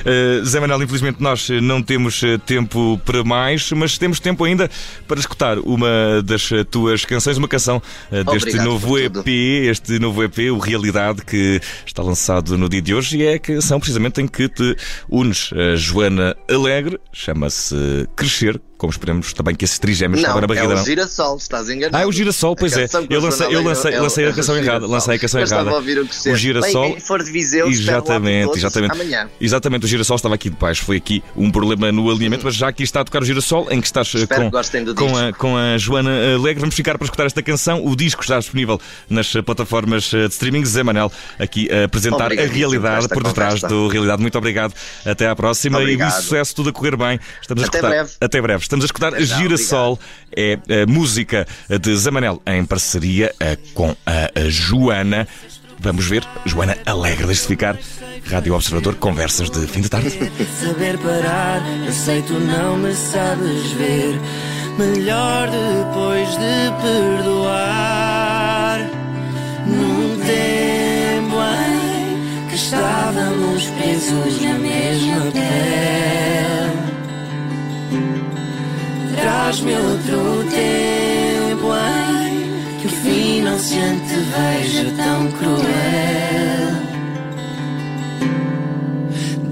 Uh, 0.00 0.45
Zé 0.45 0.61
Manuel, 0.61 0.83
infelizmente 0.83 1.23
nós 1.23 1.49
não 1.62 1.83
temos 1.83 2.23
eh, 2.23 2.38
tempo 2.38 3.00
para 3.04 3.25
mais, 3.25 3.71
mas 3.73 3.97
temos 3.97 4.21
tempo 4.21 4.45
ainda 4.45 4.71
para 5.07 5.19
escutar 5.19 5.59
uma 5.59 6.23
das 6.23 6.50
tuas 6.71 7.04
canções, 7.04 7.38
uma 7.38 7.49
canção 7.49 7.83
uh, 8.11 8.25
deste 8.33 8.57
novo 8.57 8.99
EP, 8.99 9.26
este 9.26 9.99
novo 9.99 10.23
EP, 10.23 10.52
o 10.52 10.59
Realidade, 10.59 11.23
que 11.25 11.61
está 11.87 12.02
lançado 12.02 12.59
no 12.59 12.69
dia 12.69 12.83
de 12.83 12.95
hoje 12.95 13.19
e 13.19 13.25
é 13.25 13.35
a 13.35 13.38
canção 13.38 13.78
precisamente 13.78 14.21
em 14.21 14.26
que 14.26 14.49
te 14.49 14.76
unes 15.09 15.50
a 15.52 15.76
Joana 15.76 16.37
Alegre, 16.49 17.00
chama-se 17.12 18.06
Crescer, 18.16 18.61
como 18.80 18.90
esperamos 18.90 19.34
também 19.34 19.54
que 19.54 19.62
esses 19.62 19.78
trigêmeos 19.78 20.20
estavam 20.20 20.40
na 20.40 20.46
barriga. 20.46 20.72
É 20.72 20.80
o 20.80 20.84
girassol, 20.84 21.37
estás 21.37 21.68
enganado. 21.68 21.99
Ah, 21.99 22.00
é 22.00 22.06
o 22.06 22.10
girassol, 22.12 22.56
pois 22.56 22.75
é. 22.78 22.87
Eu 23.10 23.20
lancei, 23.20 23.54
eu 23.54 23.62
lancei, 23.62 23.94
eu 23.94 24.02
lancei 24.02 24.26
a 24.26 24.32
canção 24.32 24.56
errada. 24.56 24.87
Lancei 24.87 25.16
a 25.16 25.18
canção 25.18 25.40
errada. 25.42 25.70
O, 25.70 26.32
o 26.32 26.37
girassol. 26.37 26.92
Bem, 26.92 27.00
for 27.00 27.22
de 27.22 27.30
Viseu, 27.30 27.68
exatamente, 27.68 28.56
exatamente. 28.56 28.92
Amanhã. 28.92 29.28
Exatamente, 29.38 29.84
o 29.84 29.87
girassol 29.88 30.16
estava 30.16 30.34
aqui 30.34 30.49
de 30.49 30.56
baixo. 30.56 30.82
Foi 30.82 30.96
aqui 30.96 31.22
um 31.37 31.50
problema 31.50 31.92
no 31.92 32.10
alinhamento, 32.10 32.42
mas 32.42 32.54
já 32.54 32.68
aqui 32.68 32.82
está 32.82 33.02
a 33.02 33.04
tocar 33.04 33.20
o 33.20 33.25
girassol, 33.26 33.70
em 33.70 33.82
que 33.82 33.87
estás 33.87 34.14
eh, 34.14 34.26
com, 34.26 34.50
com, 34.94 35.16
a, 35.18 35.32
com 35.34 35.56
a 35.58 35.76
Joana 35.76 36.34
Alegre. 36.34 36.60
Vamos 36.60 36.75
ficar 36.75 36.96
para 36.96 37.04
escutar 37.04 37.26
esta 37.26 37.42
canção. 37.42 37.84
O 37.84 37.94
disco 37.94 38.22
está 38.22 38.38
disponível 38.38 38.80
nas 39.10 39.30
plataformas 39.44 40.10
eh, 40.14 40.26
de 40.26 40.32
streaming. 40.32 40.64
Zé 40.64 40.82
Manel 40.82 41.12
aqui 41.38 41.68
a 41.70 41.84
apresentar 41.84 42.32
a 42.32 42.46
realidade 42.46 43.08
por 43.08 43.22
detrás 43.25 43.60
do 43.60 43.88
Realidade. 43.88 44.22
Muito 44.22 44.38
obrigado. 44.38 44.72
Até 45.04 45.28
à 45.28 45.37
próxima 45.37 45.78
obrigado. 45.78 46.08
e 46.08 46.22
sucesso, 46.22 46.54
tudo 46.54 46.70
a 46.70 46.72
correr 46.72 46.96
bem. 46.96 47.20
Estamos 47.42 47.64
a 47.64 47.66
Até 47.66 47.82
breve. 47.82 48.10
Até 48.18 48.40
breve. 48.40 48.69
Estamos 48.70 48.84
a 48.84 48.86
escutar 48.86 49.12
Gira 49.20 49.36
Girassol 49.36 49.98
é 50.30 50.52
a 50.54 50.86
música 50.86 51.44
de 51.68 51.96
Zamanel 51.96 52.40
em 52.46 52.64
parceria 52.64 53.34
eh, 53.40 53.58
com 53.74 53.96
a 54.06 54.30
Joana. 54.48 55.26
Vamos 55.80 56.06
ver, 56.06 56.22
Joana 56.46 56.78
Alegre, 56.86 57.26
deixe-se 57.26 57.48
ficar. 57.48 57.76
Rádio 58.26 58.54
Observador, 58.54 58.94
conversas 58.94 59.50
de 59.50 59.66
fim 59.66 59.80
de 59.80 59.88
tarde. 59.90 60.10
Saber 60.62 60.96
parar, 60.98 61.60
aceito 61.88 62.32
não 62.34 62.78
me 62.78 62.94
sabes 62.94 63.72
ver. 63.72 64.20
Melhor 64.78 65.48
depois 65.50 66.28
de 66.28 66.70
perdoar. 67.26 68.78
Num 69.66 70.16
tempo 70.20 71.42
em 71.42 72.48
que 72.48 72.54
estávamos 72.54 73.64
presos 73.64 74.40
na 74.40 74.54
mesma 74.60 75.22
pele. 75.32 76.19
Traz-me 79.20 79.74
outro 79.74 80.44
tempo 80.50 81.72
em 81.74 82.80
que 82.80 82.86
o 82.86 82.90
fim 82.90 83.42
não 83.42 83.58
se 83.58 83.78
anteveja 83.78 84.92
tão 84.96 85.30
cruel. 85.32 86.90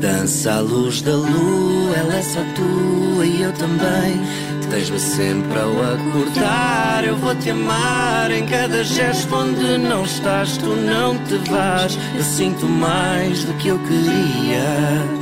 Dança 0.01 0.53
à 0.53 0.61
luz 0.61 1.03
da 1.03 1.13
lua, 1.13 1.97
ela 1.97 2.17
é 2.17 2.23
só 2.23 2.41
tua 2.55 3.27
e 3.27 3.43
eu 3.43 3.53
também. 3.53 4.49
Tens-me 4.71 5.01
sempre 5.01 5.59
ao 5.59 5.73
acordar. 5.95 7.05
Eu 7.05 7.17
vou 7.17 7.35
te 7.35 7.51
amar 7.51 8.31
em 8.31 8.47
cada 8.47 8.85
gesto 8.85 9.35
onde 9.35 9.79
não 9.79 10.05
estás, 10.05 10.57
tu 10.59 10.67
não 10.67 11.17
te 11.25 11.37
vais. 11.51 11.99
Eu 12.15 12.23
sinto 12.23 12.67
mais 12.67 13.45
do 13.45 13.55
que 13.55 13.69
eu 13.69 13.79
queria. 13.79 15.18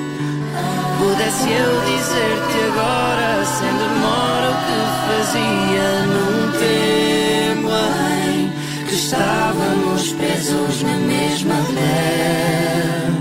Pudesse 1.07 1.49
eu 1.49 1.73
dizer-te 1.83 2.59
agora, 2.73 3.45
sem 3.45 3.73
demora, 3.79 4.49
o 4.51 4.57
que 4.67 4.79
fazia 5.07 5.89
num 6.13 6.51
tempo 6.59 7.71
em 8.27 8.51
que 8.87 8.95
estávamos 8.97 10.03
presos 10.15 10.83
na 10.83 10.97
mesma 10.97 11.55
pele. 11.69 13.19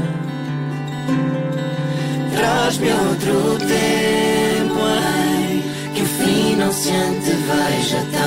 Traz-me 2.36 2.90
outro 2.92 3.38
tempo 3.68 4.82
em 5.22 5.94
que 5.94 6.02
o 6.02 6.06
fim 6.08 6.56
não 6.56 6.72
se 6.74 6.90
anteveja 6.90 8.04
tão 8.12 8.25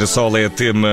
tempo. 0.00 0.10
Girassol 0.10 0.36
é 0.36 0.48
tema 0.48 0.88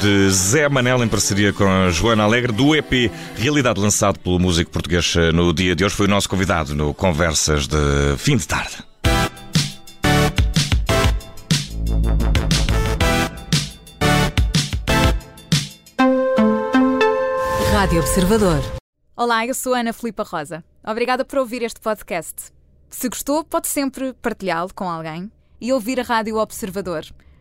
de 0.00 0.30
Zé 0.30 0.68
Manel 0.68 1.04
em 1.04 1.08
parceria 1.08 1.52
com 1.52 1.64
a 1.64 1.90
Joana 1.90 2.24
Alegre 2.24 2.52
do 2.52 2.74
EP 2.74 3.10
Realidade 3.36 3.80
lançado 3.80 4.18
pelo 4.18 4.38
músico 4.40 4.72
português 4.72 5.14
no 5.32 5.52
dia 5.52 5.76
de 5.76 5.84
hoje. 5.84 5.94
Foi 5.94 6.06
o 6.06 6.10
nosso 6.10 6.28
convidado 6.28 6.74
no 6.74 6.92
Conversas 6.92 7.68
de 7.68 7.76
Fim 8.18 8.36
de 8.36 8.48
Tarde. 8.48 8.78
Rádio 17.72 18.00
Observador. 18.00 18.60
Olá, 19.16 19.46
eu 19.46 19.54
sou 19.54 19.74
Ana 19.74 19.92
Filipa 19.92 20.22
Rosa. 20.24 20.64
Obrigada 20.84 21.24
por 21.24 21.38
ouvir 21.38 21.62
este 21.62 21.80
podcast. 21.80 22.50
Se 22.88 23.08
gostou, 23.08 23.44
pode 23.44 23.68
sempre 23.68 24.12
partilhá-lo 24.14 24.74
com 24.74 24.88
alguém 24.88 25.30
e 25.60 25.72
ouvir 25.72 26.00
a 26.00 26.02
Rádio 26.02 26.36
Observador. 26.36 27.04